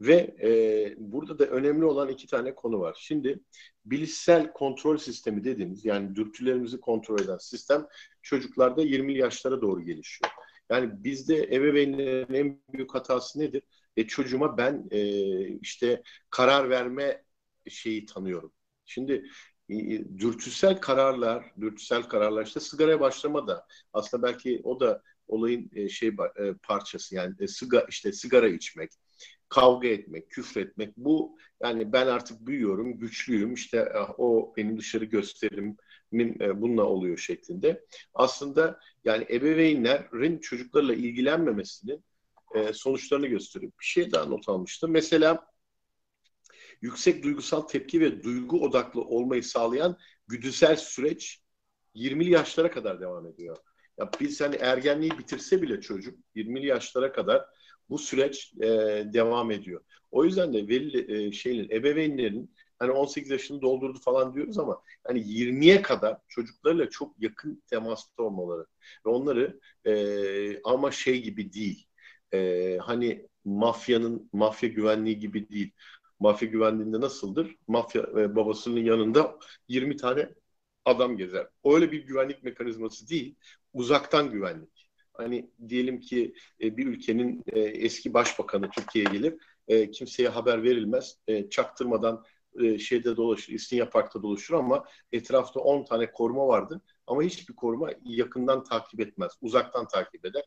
[0.00, 2.96] Ve e, burada da önemli olan iki tane konu var.
[3.00, 3.40] Şimdi
[3.84, 7.86] bilişsel kontrol sistemi dediğimiz yani dürtülerimizi kontrol eden sistem
[8.22, 10.32] çocuklarda 20 yaşlara doğru gelişiyor.
[10.70, 13.62] Yani bizde ebeveynlerin en büyük hatası nedir?
[13.96, 15.00] E, çocuğuma ben e,
[15.48, 17.24] işte karar verme
[17.68, 18.52] şeyi tanıyorum.
[18.84, 19.24] Şimdi
[19.68, 19.74] e,
[20.18, 26.08] dürtüsel kararlar, dürtüsel kararlar işte sigaraya başlama da aslında belki o da olayın e, şey
[26.08, 28.92] e, parçası yani siga, işte sigara içmek,
[29.48, 35.78] kavga etmek, küfretmek bu yani ben artık büyüyorum, güçlüyüm işte ah, o benim dışarı gösterimin
[36.60, 37.84] bununla oluyor şeklinde.
[38.14, 42.04] Aslında yani ebeveynlerin çocuklarla ilgilenmemesinin
[42.72, 43.72] sonuçlarını gösteriyor.
[43.80, 44.90] Bir şey daha not almıştım.
[44.90, 45.46] Mesela
[46.82, 51.40] yüksek duygusal tepki ve duygu odaklı olmayı sağlayan güdüsel süreç
[51.94, 53.56] 20'li yaşlara kadar devam ediyor.
[53.98, 57.44] Ya biz hani ergenliği bitirse bile çocuk 20'li yaşlara kadar
[57.90, 58.66] bu süreç e,
[59.12, 59.80] devam ediyor.
[60.10, 65.20] O yüzden de veli e, şeyin ebeveynlerin hani 18 yaşını doldurdu falan diyoruz ama hani
[65.28, 68.66] 20'ye kadar çocuklarla çok yakın temasta olmaları
[69.06, 71.86] ve onları e, ama şey gibi değil.
[72.34, 75.72] E, hani mafyanın mafya güvenliği gibi değil
[76.20, 77.56] mafya güvenliğinde nasıldır?
[77.68, 80.28] Mafya e, babasının yanında 20 tane
[80.84, 81.46] adam gezer.
[81.64, 83.36] Öyle bir güvenlik mekanizması değil,
[83.72, 84.70] uzaktan güvenlik.
[85.14, 89.34] Hani diyelim ki e, bir ülkenin e, eski başbakanı Türkiye'ye gelir,
[89.68, 92.24] e, kimseye haber verilmez, e, çaktırmadan
[92.60, 96.80] e, şeyde dolaşır, İstinye Park'ta dolaşır ama etrafta 10 tane koruma vardır.
[97.06, 100.44] Ama hiçbir koruma yakından takip etmez, uzaktan takip eder.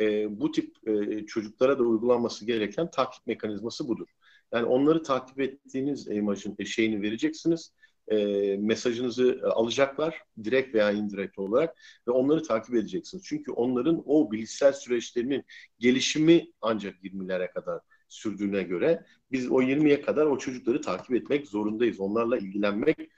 [0.00, 4.08] E, bu tip e, çocuklara da uygulanması gereken takip mekanizması budur.
[4.52, 7.72] Yani onları takip ettiğiniz imajın e, şeyini vereceksiniz.
[8.10, 11.76] E, mesajınızı e, alacaklar direkt veya indirekt olarak
[12.08, 13.24] ve onları takip edeceksiniz.
[13.26, 15.44] Çünkü onların o bilişsel süreçlerinin
[15.78, 22.00] gelişimi ancak 20'lere kadar sürdüğüne göre biz o 20'ye kadar o çocukları takip etmek zorundayız.
[22.00, 23.10] Onlarla ilgilenmek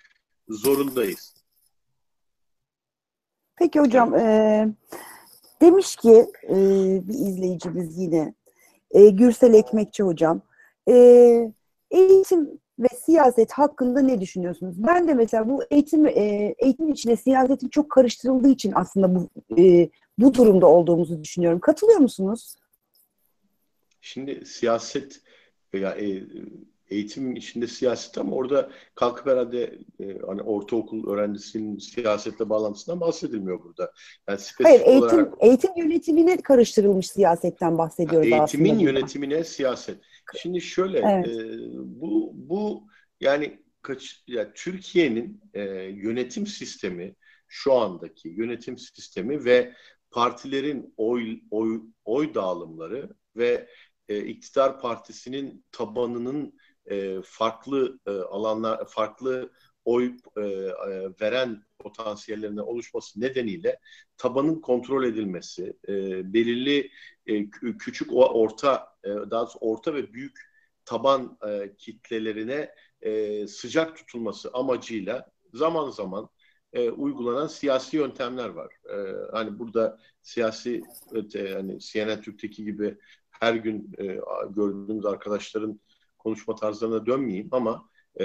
[0.49, 1.35] zorundayız.
[3.57, 4.69] Peki hocam e,
[5.61, 6.57] demiş ki e,
[7.09, 8.35] bir izleyicimiz yine
[8.91, 10.43] e, Gürsel Ekmekçi hocam
[10.89, 10.95] e,
[11.91, 14.75] eğitim ve siyaset hakkında ne düşünüyorsunuz?
[14.79, 19.29] Ben de mesela bu eğitim e, eğitim içinde siyasetin çok karıştırıldığı için aslında bu
[19.61, 21.61] e, bu durumda olduğumuzu düşünüyorum.
[21.61, 22.55] Katılıyor musunuz?
[24.01, 25.21] Şimdi siyaset
[25.75, 26.23] veya e,
[26.91, 33.93] eğitim içinde siyaset ama orada kalkıp herhalde e, hani ortaokul öğrencisinin siyasetle bağlantısından bahsedilmiyor burada.
[34.29, 38.65] Yani Hayır eğitim, olarak, eğitim yönetimine karıştırılmış siyasetten bahsediyoruz eğitimin aslında.
[38.65, 39.99] Eğitimin yönetimine siyaset.
[40.37, 41.29] Şimdi şöyle evet.
[41.29, 42.87] e, bu bu
[43.21, 47.15] yani kaç ya Türkiye'nin e, yönetim sistemi
[47.49, 49.75] şu andaki yönetim sistemi ve
[50.11, 53.69] partilerin oy oy oy dağılımları ve
[54.09, 56.55] e, iktidar partisinin tabanının
[56.91, 59.51] e, farklı e, alanlar farklı
[59.85, 60.71] oy e, e,
[61.21, 63.79] veren potansiyellerine oluşması nedeniyle
[64.17, 65.93] tabanın kontrol edilmesi, e,
[66.35, 66.91] belirli
[67.27, 70.39] e, küçük orta, e, daha doğrusu orta ve büyük
[70.85, 76.29] taban e, kitlelerine e, sıcak tutulması amacıyla zaman zaman
[76.73, 78.75] e, uygulanan siyasi yöntemler var.
[78.91, 78.97] E,
[79.33, 80.83] hani burada siyasi
[81.35, 82.99] e, hani CNN Türk'teki gibi
[83.31, 84.05] her gün e,
[84.51, 85.81] gördüğümüz arkadaşların
[86.23, 87.91] konuşma tarzlarına dönmeyeyim ama
[88.21, 88.25] E,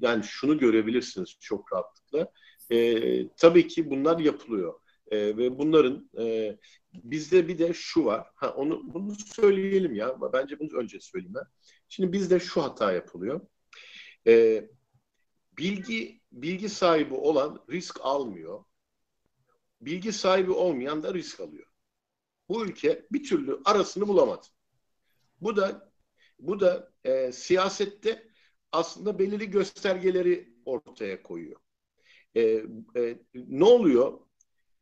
[0.00, 2.32] yani şunu görebilirsiniz çok rahatlıkla.
[2.70, 4.74] E, tabii ki bunlar yapılıyor.
[5.10, 6.56] E, ve bunların e,
[6.94, 8.26] bizde bir de şu var.
[8.34, 10.16] Ha onu bunu söyleyelim ya.
[10.32, 11.44] Bence bunu önce söyleyeyim ben.
[11.88, 13.40] Şimdi bizde şu hata yapılıyor.
[14.26, 14.64] E,
[15.58, 18.64] bilgi bilgi sahibi olan risk almıyor.
[19.80, 21.66] Bilgi sahibi olmayan da risk alıyor.
[22.48, 24.46] Bu ülke bir türlü arasını bulamadı.
[25.40, 25.92] Bu da
[26.38, 28.30] bu da e, siyasette
[28.72, 31.60] aslında belirli göstergeleri ortaya koyuyor.
[32.34, 32.40] E,
[32.96, 34.20] e, ne oluyor?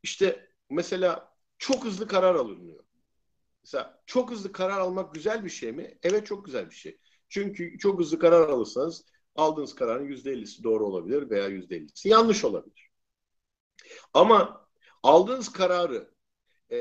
[0.02, 2.84] İşte mesela çok hızlı karar alınıyor.
[3.64, 5.98] Mesela çok hızlı karar almak güzel bir şey mi?
[6.02, 6.98] Evet çok güzel bir şey.
[7.28, 12.44] Çünkü çok hızlı karar alırsanız aldığınız kararın yüzde ellisi doğru olabilir veya yüzde ellisi yanlış
[12.44, 12.90] olabilir.
[14.14, 14.68] Ama
[15.02, 16.14] aldığınız kararı
[16.70, 16.78] e,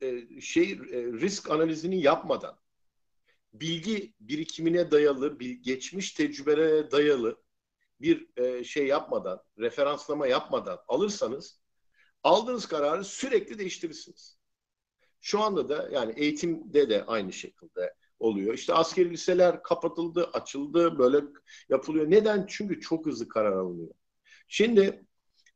[0.00, 0.76] e, şey e,
[1.12, 2.58] risk analizini yapmadan
[3.54, 7.42] bilgi birikimine dayalı, bir geçmiş tecrübelere dayalı
[8.00, 11.60] bir e, şey yapmadan, referanslama yapmadan alırsanız
[12.22, 14.38] aldığınız kararı sürekli değiştirirsiniz.
[15.20, 18.54] Şu anda da yani eğitimde de aynı şekilde oluyor.
[18.54, 21.26] İşte askeri liseler kapatıldı, açıldı, böyle
[21.68, 22.10] yapılıyor.
[22.10, 22.46] Neden?
[22.48, 23.94] Çünkü çok hızlı karar alınıyor.
[24.48, 25.06] Şimdi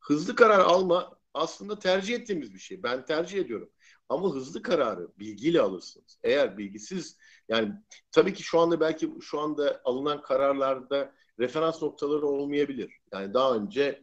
[0.01, 2.82] hızlı karar alma aslında tercih ettiğimiz bir şey.
[2.82, 3.70] Ben tercih ediyorum.
[4.09, 6.19] Ama hızlı kararı bilgiyle alırsınız.
[6.23, 7.73] Eğer bilgisiz yani
[8.13, 13.01] tabii ki şu anda belki şu anda alınan kararlarda referans noktaları olmayabilir.
[13.13, 14.03] Yani daha önce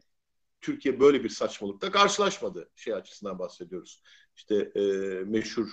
[0.61, 4.03] Türkiye böyle bir saçmalıkta karşılaşmadı şey açısından bahsediyoruz.
[4.35, 4.81] İşte e,
[5.25, 5.67] meşhur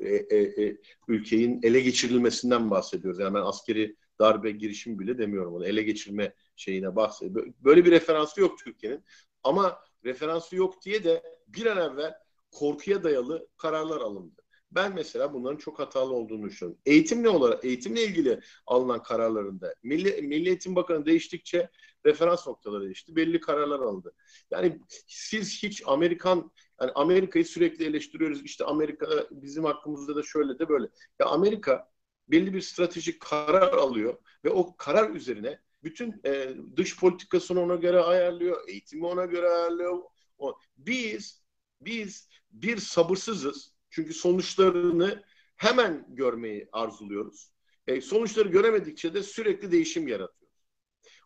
[0.00, 0.76] e, e, e,
[1.08, 3.20] ülkenin ele geçirilmesinden bahsediyoruz.
[3.20, 5.66] Yani ben askeri darbe girişimi bile demiyorum onu.
[5.66, 7.54] Ele geçirme şeyine bahsediyorum.
[7.60, 9.04] Böyle bir referansı yok Türkiye'nin.
[9.44, 12.14] Ama referansı yok diye de bir an evvel
[12.52, 14.42] korkuya dayalı kararlar alındı.
[14.70, 16.80] Ben mesela bunların çok hatalı olduğunu düşünüyorum.
[16.86, 21.70] Eğitimle olarak, eğitimle ilgili alınan kararlarında Milli, Milli Eğitim Bakanı değiştikçe
[22.06, 23.16] referans noktaları değişti.
[23.16, 24.14] Belli kararlar alındı.
[24.50, 28.42] Yani siz hiç Amerikan yani Amerika'yı sürekli eleştiriyoruz.
[28.42, 30.88] İşte Amerika bizim hakkımızda da şöyle de böyle.
[31.20, 31.92] Ya Amerika
[32.28, 38.00] belli bir stratejik karar alıyor ve o karar üzerine bütün e, dış politikasını ona göre
[38.00, 40.02] ayarlıyor, eğitimi ona göre ayarlıyor.
[40.38, 41.41] O, biz
[41.84, 43.72] biz bir sabırsızız.
[43.90, 45.22] Çünkü sonuçlarını
[45.56, 47.52] hemen görmeyi arzuluyoruz.
[47.86, 50.66] E, sonuçları göremedikçe de sürekli değişim yaratıyoruz.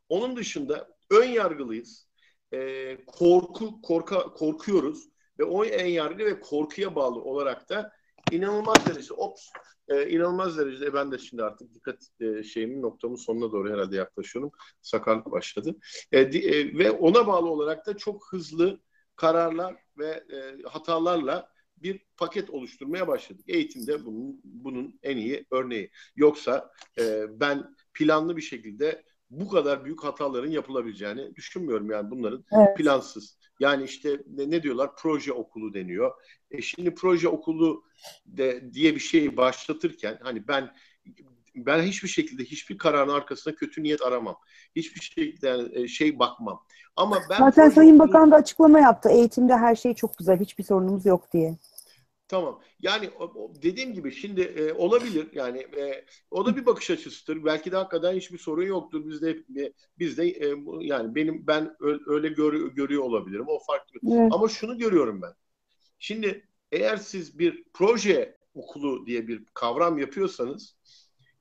[0.09, 2.09] Onun dışında ön yargılıyız.
[2.53, 7.93] E, korku korka, korkuyoruz ve o ön yargı ve korkuya bağlı olarak da
[8.33, 9.49] inanılmaz derecede ops
[9.89, 14.51] e, inanılmaz derecede ben de şimdi artık dikkat e, şeyimin noktamın sonuna doğru herhalde yaklaşıyorum.
[14.81, 15.77] Sakarlık başladı.
[16.13, 18.81] E, di, e, ve ona bağlı olarak da çok hızlı
[19.17, 23.45] kararlar ve e, hatalarla bir paket oluşturmaya başladık.
[23.49, 25.91] Eğitimde bunun, bunun en iyi örneği.
[26.17, 31.91] Yoksa e, ben planlı bir şekilde bu kadar büyük hataların yapılabileceğini düşünmüyorum.
[31.91, 32.77] Yani bunların evet.
[32.77, 33.39] plansız.
[33.61, 34.91] Yani işte ne, ne diyorlar?
[34.97, 36.13] Proje okulu deniyor.
[36.51, 37.85] E şimdi proje okulu
[38.27, 40.75] de, diye bir şey başlatırken hani ben
[41.57, 44.37] ben hiçbir şekilde hiçbir kararın arkasında kötü niyet aramam.
[44.77, 46.63] Hiçbir şekilde e, şey bakmam.
[46.97, 49.09] Ama ben Zaten Sayın Bakan da açıklama yaptı.
[49.09, 50.41] Eğitimde her şey çok güzel.
[50.41, 51.57] Hiçbir sorunumuz yok diye.
[52.29, 52.61] Tamam.
[52.81, 53.11] Yani
[53.63, 57.45] dediğim gibi şimdi e, olabilir yani e, o da bir bakış açısıdır.
[57.45, 59.09] Belki de hakikaten hiçbir sorun yoktur.
[59.09, 61.77] Bizde e, bizde e, yani benim ben
[62.07, 63.45] öyle gör, görüyor olabilirim.
[63.49, 64.01] O farklı.
[64.13, 64.33] Evet.
[64.33, 65.33] Ama şunu görüyorum ben.
[65.99, 70.76] Şimdi eğer siz bir proje okulu diye bir kavram yapıyorsanız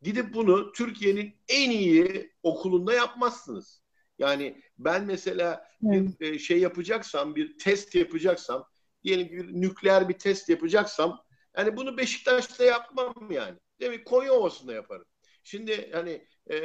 [0.01, 3.81] gidip bunu Türkiye'nin en iyi okulunda yapmazsınız.
[4.19, 6.19] Yani ben mesela evet.
[6.19, 8.65] bir şey yapacaksam, bir test yapacaksam
[9.03, 11.19] diyelim bir nükleer bir test yapacaksam
[11.57, 13.57] yani bunu Beşiktaş'ta yapmam yani.
[13.79, 15.05] Demek Konya Ovası'nda yaparım.
[15.43, 16.61] Şimdi hani e,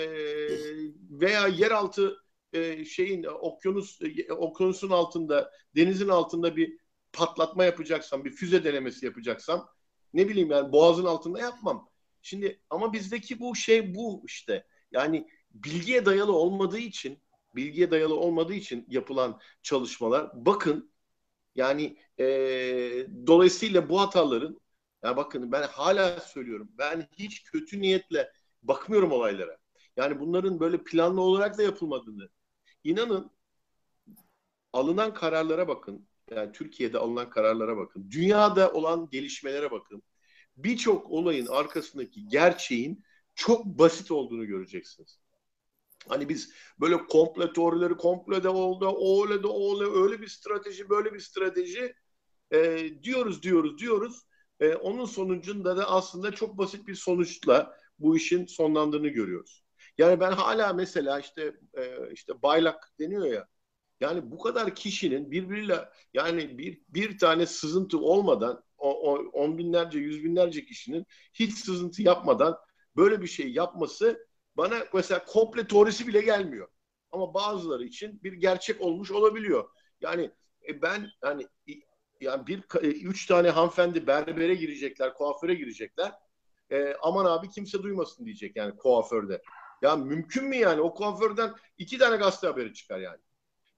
[1.11, 2.17] veya yeraltı
[2.53, 6.79] e, şeyin okyanus e, okyanusun altında denizin altında bir
[7.13, 9.69] patlatma yapacaksam bir füze denemesi yapacaksam
[10.15, 11.90] ne bileyim yani boğazın altında yapmam.
[12.23, 17.23] Şimdi ama bizdeki bu şey bu işte yani bilgiye dayalı olmadığı için
[17.57, 20.93] bilgiye dayalı olmadığı için yapılan çalışmalar bakın
[21.55, 22.25] yani e,
[23.27, 24.61] dolayısıyla bu hataların
[25.05, 29.59] ya bakın ben hala söylüyorum ben hiç kötü niyetle bakmıyorum olaylara.
[29.97, 32.29] Yani bunların böyle planlı olarak da yapılmadığını
[32.85, 33.31] inanın
[34.73, 36.09] alınan kararlara bakın.
[36.31, 38.11] Yani Türkiye'de alınan kararlara bakın.
[38.11, 40.03] Dünyada olan gelişmelere bakın.
[40.65, 43.05] Birçok olayın arkasındaki gerçeğin
[43.35, 45.21] çok basit olduğunu göreceksiniz.
[46.09, 48.87] Hani biz böyle komple teorileri komple de oldu,
[49.25, 51.95] öyle de oldu, öyle bir strateji, böyle bir strateji
[52.53, 54.23] e, diyoruz, diyoruz, diyoruz.
[54.61, 59.65] E, onun sonucunda da aslında çok basit bir sonuçla bu işin sonlandığını görüyoruz.
[59.99, 63.49] Yani ben hala mesela işte e, işte baylak deniyor ya.
[64.01, 69.99] Yani bu kadar kişinin birbiriyle yani bir bir tane sızıntı olmadan o, o, on binlerce,
[69.99, 72.59] yüz binlerce kişinin hiç sızıntı yapmadan
[72.97, 74.27] böyle bir şey yapması
[74.57, 76.69] bana mesela komple teorisi bile gelmiyor.
[77.13, 79.69] Ama bazıları için bir gerçek olmuş olabiliyor.
[80.01, 80.31] Yani
[80.69, 81.47] e, ben hani
[82.21, 86.13] yani bir e, üç tane hanımefendi berbere girecekler, kuaföre girecekler.
[86.73, 89.43] E, aman abi kimse duymasın diyecek yani kuaförde.
[89.83, 93.19] Ya mümkün mü yani o kuaförden iki tane gazete haberi çıkar yani.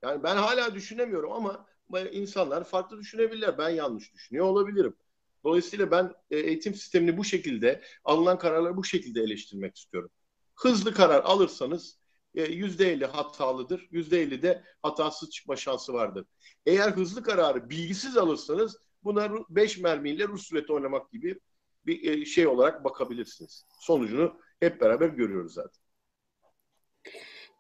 [0.03, 1.67] Yani ben hala düşünemiyorum ama
[2.01, 3.59] insanlar farklı düşünebilirler.
[3.59, 4.97] Ben yanlış düşünüyor olabilirim.
[5.45, 10.11] Dolayısıyla ben e, eğitim sistemini bu şekilde, alınan kararları bu şekilde eleştirmek istiyorum.
[10.55, 11.99] Hızlı karar alırsanız
[12.35, 16.27] e, yüzde elli hatalıdır, yüzde elli de hatasız çıkma şansı vardır.
[16.67, 21.41] Eğer hızlı kararı bilgisiz alırsanız buna beş mermiyle Rus ruleti oynamak gibi
[21.87, 23.67] bir e, şey olarak bakabilirsiniz.
[23.81, 25.83] Sonucunu hep beraber görüyoruz zaten.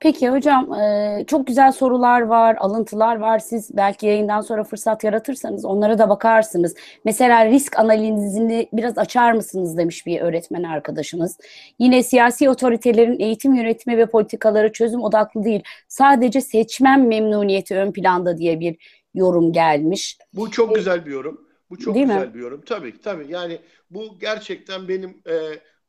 [0.02, 3.38] Peki hocam e, çok güzel sorular var, alıntılar var.
[3.38, 6.74] Siz belki yayından sonra fırsat yaratırsanız onlara da bakarsınız.
[7.04, 11.38] Mesela risk analizini biraz açar mısınız demiş bir öğretmen arkadaşınız.
[11.78, 15.62] Yine siyasi otoritelerin eğitim yönetimi ve politikaları çözüm odaklı değil.
[15.88, 18.76] Sadece seçmen memnuniyeti ön planda diye bir
[19.14, 20.18] yorum gelmiş.
[20.34, 21.40] Bu çok güzel bir yorum.
[21.70, 22.34] Bu çok Değil güzel mi?
[22.34, 22.62] bir yorum.
[22.66, 23.26] Tabii tabii.
[23.28, 23.58] Yani
[23.90, 25.34] bu gerçekten benim e,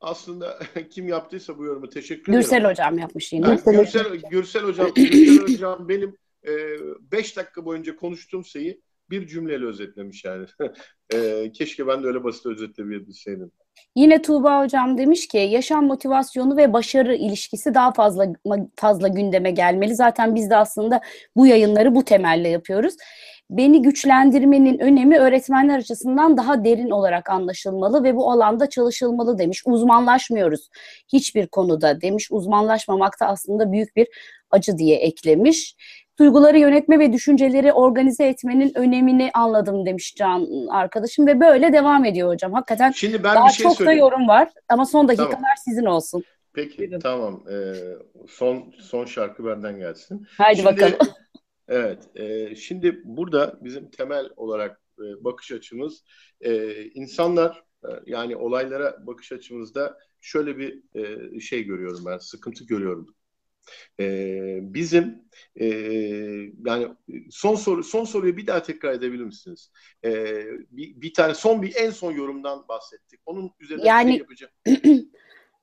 [0.04, 2.42] aslında kim yaptıysa bu yorumu teşekkür ederim.
[2.42, 3.48] Gürsel hocam yapmış yine.
[3.48, 6.18] Yani, Gürsel, Gürsel hocam, Gürsel hocam benim
[7.12, 10.46] 5 e, dakika boyunca konuştuğum şeyi bir cümleyle özetlemiş yani.
[11.14, 13.52] e, keşke ben de öyle basit özetleyebilseydim.
[13.96, 18.34] Yine Tuğba hocam demiş ki yaşam motivasyonu ve başarı ilişkisi daha fazla
[18.76, 19.96] fazla gündeme gelmeli.
[19.96, 21.02] Zaten biz de aslında
[21.36, 22.96] bu yayınları bu temelle yapıyoruz
[23.50, 29.64] beni güçlendirmenin önemi öğretmenler açısından daha derin olarak anlaşılmalı ve bu alanda çalışılmalı demiş.
[29.66, 30.70] Uzmanlaşmıyoruz
[31.14, 32.28] hiçbir konuda demiş.
[32.32, 34.08] Uzmanlaşmamak da aslında büyük bir
[34.52, 35.76] acı diye eklemiş.
[36.20, 42.30] Duyguları yönetme ve düşünceleri organize etmenin önemini anladım demiş Can arkadaşım ve böyle devam ediyor
[42.30, 42.54] hocam.
[42.54, 44.00] Hakikaten Şimdi ben daha bir şey çok söyleyeyim.
[44.00, 45.50] da yorum var ama son dakikalar tamam.
[45.66, 46.24] sizin olsun.
[46.54, 47.00] Peki Buyurun.
[47.00, 47.44] tamam.
[47.52, 47.74] Ee,
[48.30, 50.28] son son şarkı benden gelsin.
[50.38, 50.98] Haydi Şimdi, bakalım.
[51.68, 56.04] Evet, e, şimdi burada bizim temel olarak e, bakış açımız
[56.42, 63.16] e, insanlar e, yani olaylara bakış açımızda şöyle bir e, şey görüyorum ben, sıkıntı görüyorum.
[64.00, 65.24] E, bizim
[65.56, 65.66] e,
[66.66, 66.88] yani
[67.32, 69.72] son soru son soruyu bir daha tekrar edebilir misiniz?
[70.06, 73.20] E, bir, bir tane son bir en son yorumdan bahsettik.
[73.26, 74.54] Onun üzerine yani, şey yapacağım.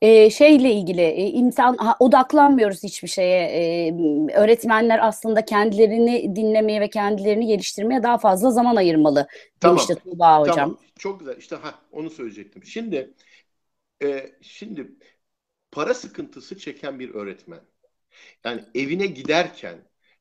[0.01, 3.43] e, şeyle ilgili e, insan ha, odaklanmıyoruz hiçbir şeye.
[3.45, 3.93] E,
[4.35, 9.27] öğretmenler aslında kendilerini dinlemeye ve kendilerini geliştirmeye daha fazla zaman ayırmalı
[9.61, 9.77] tamam.
[9.77, 10.57] demişti Tuğba hocam.
[10.57, 10.79] Tamam.
[10.99, 11.37] Çok güzel.
[11.37, 12.65] İşte ha onu söyleyecektim.
[12.65, 13.15] Şimdi
[14.03, 14.91] e, şimdi
[15.71, 17.61] para sıkıntısı çeken bir öğretmen.
[18.45, 19.79] Yani evine giderken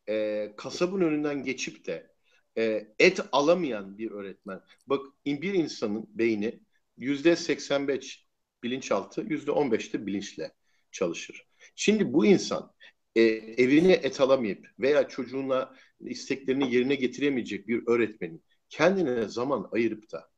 [0.09, 2.11] e, kasabın önünden geçip de
[2.57, 4.61] e, et alamayan bir öğretmen.
[4.87, 6.59] Bak bir insanın beyni
[6.97, 8.28] yüzde 85
[8.63, 10.51] bilinçaltı yüzde on beşte bilinçle
[10.91, 11.47] çalışır.
[11.75, 12.71] Şimdi bu insan
[13.15, 20.29] e, evine et alamayıp veya çocuğuna isteklerini yerine getiremeyecek bir öğretmenin kendine zaman ayırıp da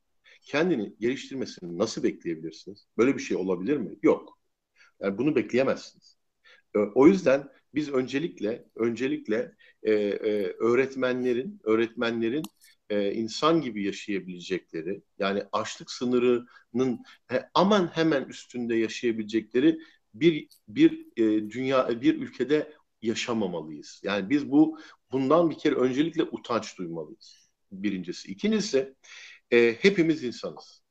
[0.42, 2.88] kendini geliştirmesini nasıl bekleyebilirsiniz?
[2.98, 3.96] Böyle bir şey olabilir mi?
[4.04, 4.40] Yok.
[5.02, 6.18] Yani bunu bekleyemezsiniz.
[6.76, 9.52] E, o yüzden biz öncelikle öncelikle
[9.84, 12.44] e, e, öğretmenlerin öğretmenlerin
[12.92, 19.80] e, insan gibi yaşayabilecekleri yani açlık sınırının he, aman hemen üstünde yaşayabilecekleri
[20.14, 24.02] bir bir e, dünya bir ülkede yaşamamalıyız.
[24.04, 24.80] Yani biz bu
[25.12, 27.50] bundan bir kere öncelikle utanç duymalıyız.
[27.72, 28.32] Birincisi.
[28.32, 28.96] İkincisi
[29.52, 30.84] e, hepimiz insanız.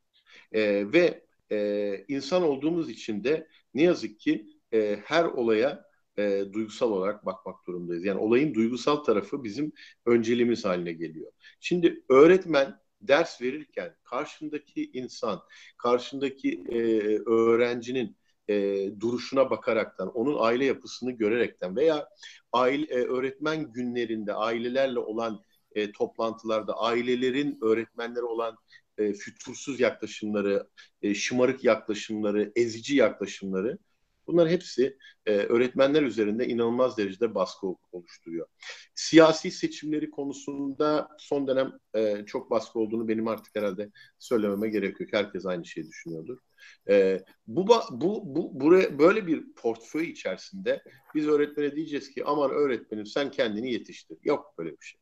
[0.52, 5.89] E, ve e, insan olduğumuz için de ne yazık ki e, her olaya
[6.20, 8.04] e, duygusal olarak bakmak durumdayız.
[8.04, 9.72] Yani olayın duygusal tarafı bizim
[10.06, 11.32] önceliğimiz haline geliyor.
[11.60, 15.40] Şimdi öğretmen ders verirken karşındaki insan,
[15.78, 16.78] karşındaki e,
[17.26, 18.16] öğrencinin
[18.48, 22.08] e, duruşuna bakaraktan, onun aile yapısını görerekten veya
[22.52, 25.44] aile e, öğretmen günlerinde ailelerle olan
[25.74, 28.56] e, toplantılarda ailelerin öğretmenlere olan
[28.98, 30.68] e, fütursuz yaklaşımları,
[31.02, 33.78] e, şımarık yaklaşımları, ezici yaklaşımları
[34.32, 38.46] Bunlar hepsi e, öğretmenler üzerinde inanılmaz derecede baskı oluşturuyor.
[38.94, 45.12] Siyasi seçimleri konusunda son dönem e, çok baskı olduğunu benim artık herhalde söylememe gerek yok.
[45.12, 46.38] Herkes aynı şeyi düşünüyordur.
[46.88, 50.82] E, bu, bu, bu buraya böyle bir portföy içerisinde
[51.14, 54.18] biz öğretmene diyeceğiz ki aman öğretmenim sen kendini yetiştir.
[54.22, 55.00] Yok böyle bir şey.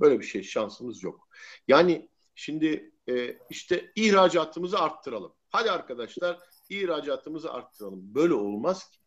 [0.00, 1.28] Böyle bir şey şansımız yok.
[1.68, 5.32] Yani şimdi e, işte ihracatımızı arttıralım.
[5.50, 6.38] Hadi arkadaşlar
[6.70, 8.14] ihracatımızı arttıralım.
[8.14, 8.98] Böyle olmaz ki.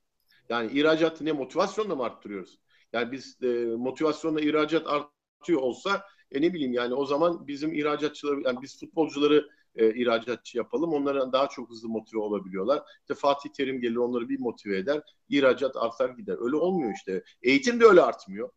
[0.49, 2.59] Yani ihracatı ne motivasyonla mı arttırıyoruz?
[2.93, 8.41] Yani biz e, motivasyonla ihracat artıyor olsa e ne bileyim yani o zaman bizim ihracatçıları
[8.45, 10.93] yani biz futbolcuları e, ihracatçı yapalım.
[10.93, 12.83] Onlara daha çok hızlı motive olabiliyorlar.
[13.01, 15.01] İşte Fatih Terim gelir onları bir motive eder.
[15.29, 16.37] İhracat artar gider.
[16.39, 17.23] Öyle olmuyor işte.
[17.41, 18.49] Eğitim de öyle artmıyor.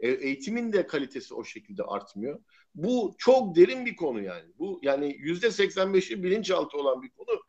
[0.00, 2.40] E, eğitimin de kalitesi o şekilde artmıyor.
[2.74, 4.44] Bu çok derin bir konu yani.
[4.58, 7.40] Bu yani yüzde 85'i bilinçaltı olan bir konu.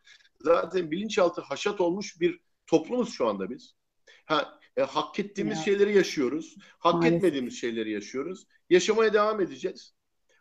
[0.42, 3.74] Zaten bilinçaltı haşat olmuş bir toplumuz şu anda biz.
[4.26, 5.64] Ha, e, hak ettiğimiz Ya.
[5.64, 6.56] şeyleri yaşıyoruz.
[6.80, 7.14] Hak Maalesef.
[7.18, 8.48] etmediğimiz şeyleri yaşıyoruz.
[8.70, 9.94] Yaşamaya devam edeceğiz.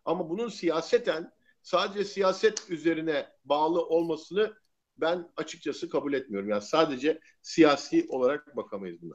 [0.04, 1.30] Ama bunun siyaseten
[1.62, 4.54] sadece siyaset üzerine bağlı olmasını
[4.96, 6.48] ben açıkçası kabul etmiyorum.
[6.48, 9.14] Yani sadece siyasi olarak bakamayız buna.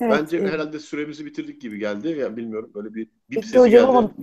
[0.00, 2.08] Evet, Bence e, herhalde süremizi bitirdik gibi geldi.
[2.08, 3.84] Ya bilmiyorum böyle bir bip sesi hocam geldi.
[3.86, 4.14] ama-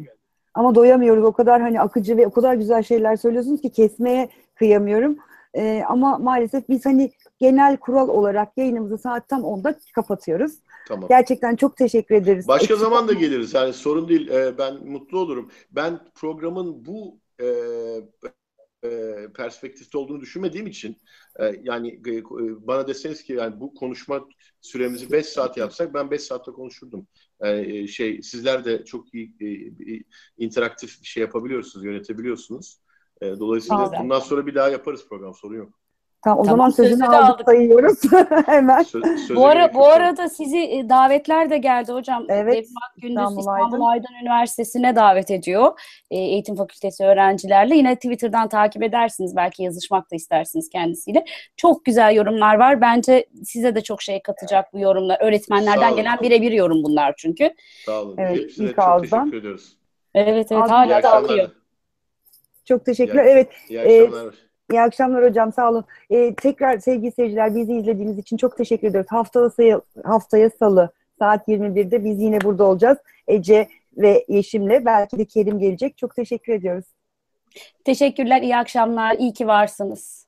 [0.54, 1.24] Ama doyamıyoruz.
[1.24, 5.18] O kadar hani akıcı ve o kadar güzel şeyler söylüyorsunuz ki kesmeye kıyamıyorum.
[5.54, 10.54] Ee, ama maalesef biz hani genel kural olarak yayınımızı saat tam 10'da kapatıyoruz.
[10.88, 11.10] Tamam.
[11.10, 12.48] Gerçekten çok teşekkür ederiz.
[12.48, 13.54] Başka Eksik zaman da geliriz.
[13.54, 14.30] Yani sorun değil.
[14.30, 15.52] Ee, ben mutlu olurum.
[15.72, 18.30] Ben programın bu e, e,
[19.36, 20.98] perspektifte olduğunu düşünmediğim için
[21.40, 22.24] e, yani e,
[22.68, 24.28] bana deseniz ki yani bu konuşma
[24.62, 27.08] süremizi 5 saat yapsak ben 5 saatte konuşurdum.
[27.42, 29.46] E, şey sizler de çok iyi e,
[29.94, 30.04] e,
[30.38, 32.80] interaktif bir şey yapabiliyorsunuz, yönetebiliyorsunuz.
[33.22, 35.83] E, dolayısıyla bundan sonra bir daha yaparız program sorun yok.
[36.24, 37.46] Tamam, o Tamam, zaman sözünü sözü de aldık, aldık.
[37.46, 38.00] sayıyoruz
[38.46, 38.84] hemen.
[38.84, 42.26] Söz, Bu, ara, bu arada sizi e, davetler de geldi hocam.
[42.30, 44.08] Evet, Devrim Gündüz İstanbul İstanbul, Aydın.
[44.22, 45.80] Üniversitesi'ne davet ediyor.
[46.12, 47.76] E, Eğitim Fakültesi öğrencilerle.
[47.76, 49.36] Yine Twitter'dan takip edersiniz.
[49.36, 51.26] Belki yazışmak da istersiniz kendisiyle.
[51.58, 52.82] Çok güzel yorumlar var.
[52.82, 55.18] Bence size de çok şey katacak bu yorumlar.
[55.22, 57.54] Öğretmenlerden gelen birebir yorum bunlar çünkü.
[57.86, 58.16] Sağ olun.
[58.18, 59.20] Evet, Hepsine çok ağızdan.
[59.26, 59.78] teşekkür ediyoruz.
[60.16, 61.50] Evet evet hala da akıyor.
[62.66, 63.26] Çok teşekkürler.
[63.26, 64.36] İyi- Evet, İyi Ee, akşamlar.
[64.72, 65.54] İyi akşamlar hocam.
[65.54, 65.86] Sağ olun.
[66.10, 69.12] Ee, tekrar sevgili seyirciler bizi izlediğiniz için çok teşekkür ediyoruz.
[69.12, 70.90] Haftaya, sayı- haftaya salı
[71.20, 72.98] saat 21'de biz yine burada olacağız.
[73.28, 75.98] Ece ve Yeşim'le belki de Kerim gelecek.
[75.98, 76.86] Çok teşekkür ediyoruz.
[77.86, 79.16] Teşekkürler, iyi akşamlar.
[79.16, 80.28] İyi ki varsınız.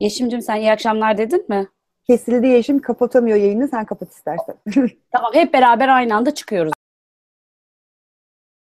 [0.00, 1.68] Yeşim'cim sen iyi akşamlar dedin mi?
[2.06, 3.68] Kesildi Yeşim kapatamıyor yayını.
[3.68, 4.54] Sen kapat istersen.
[5.12, 6.72] Tamam hep beraber aynı anda çıkıyoruz.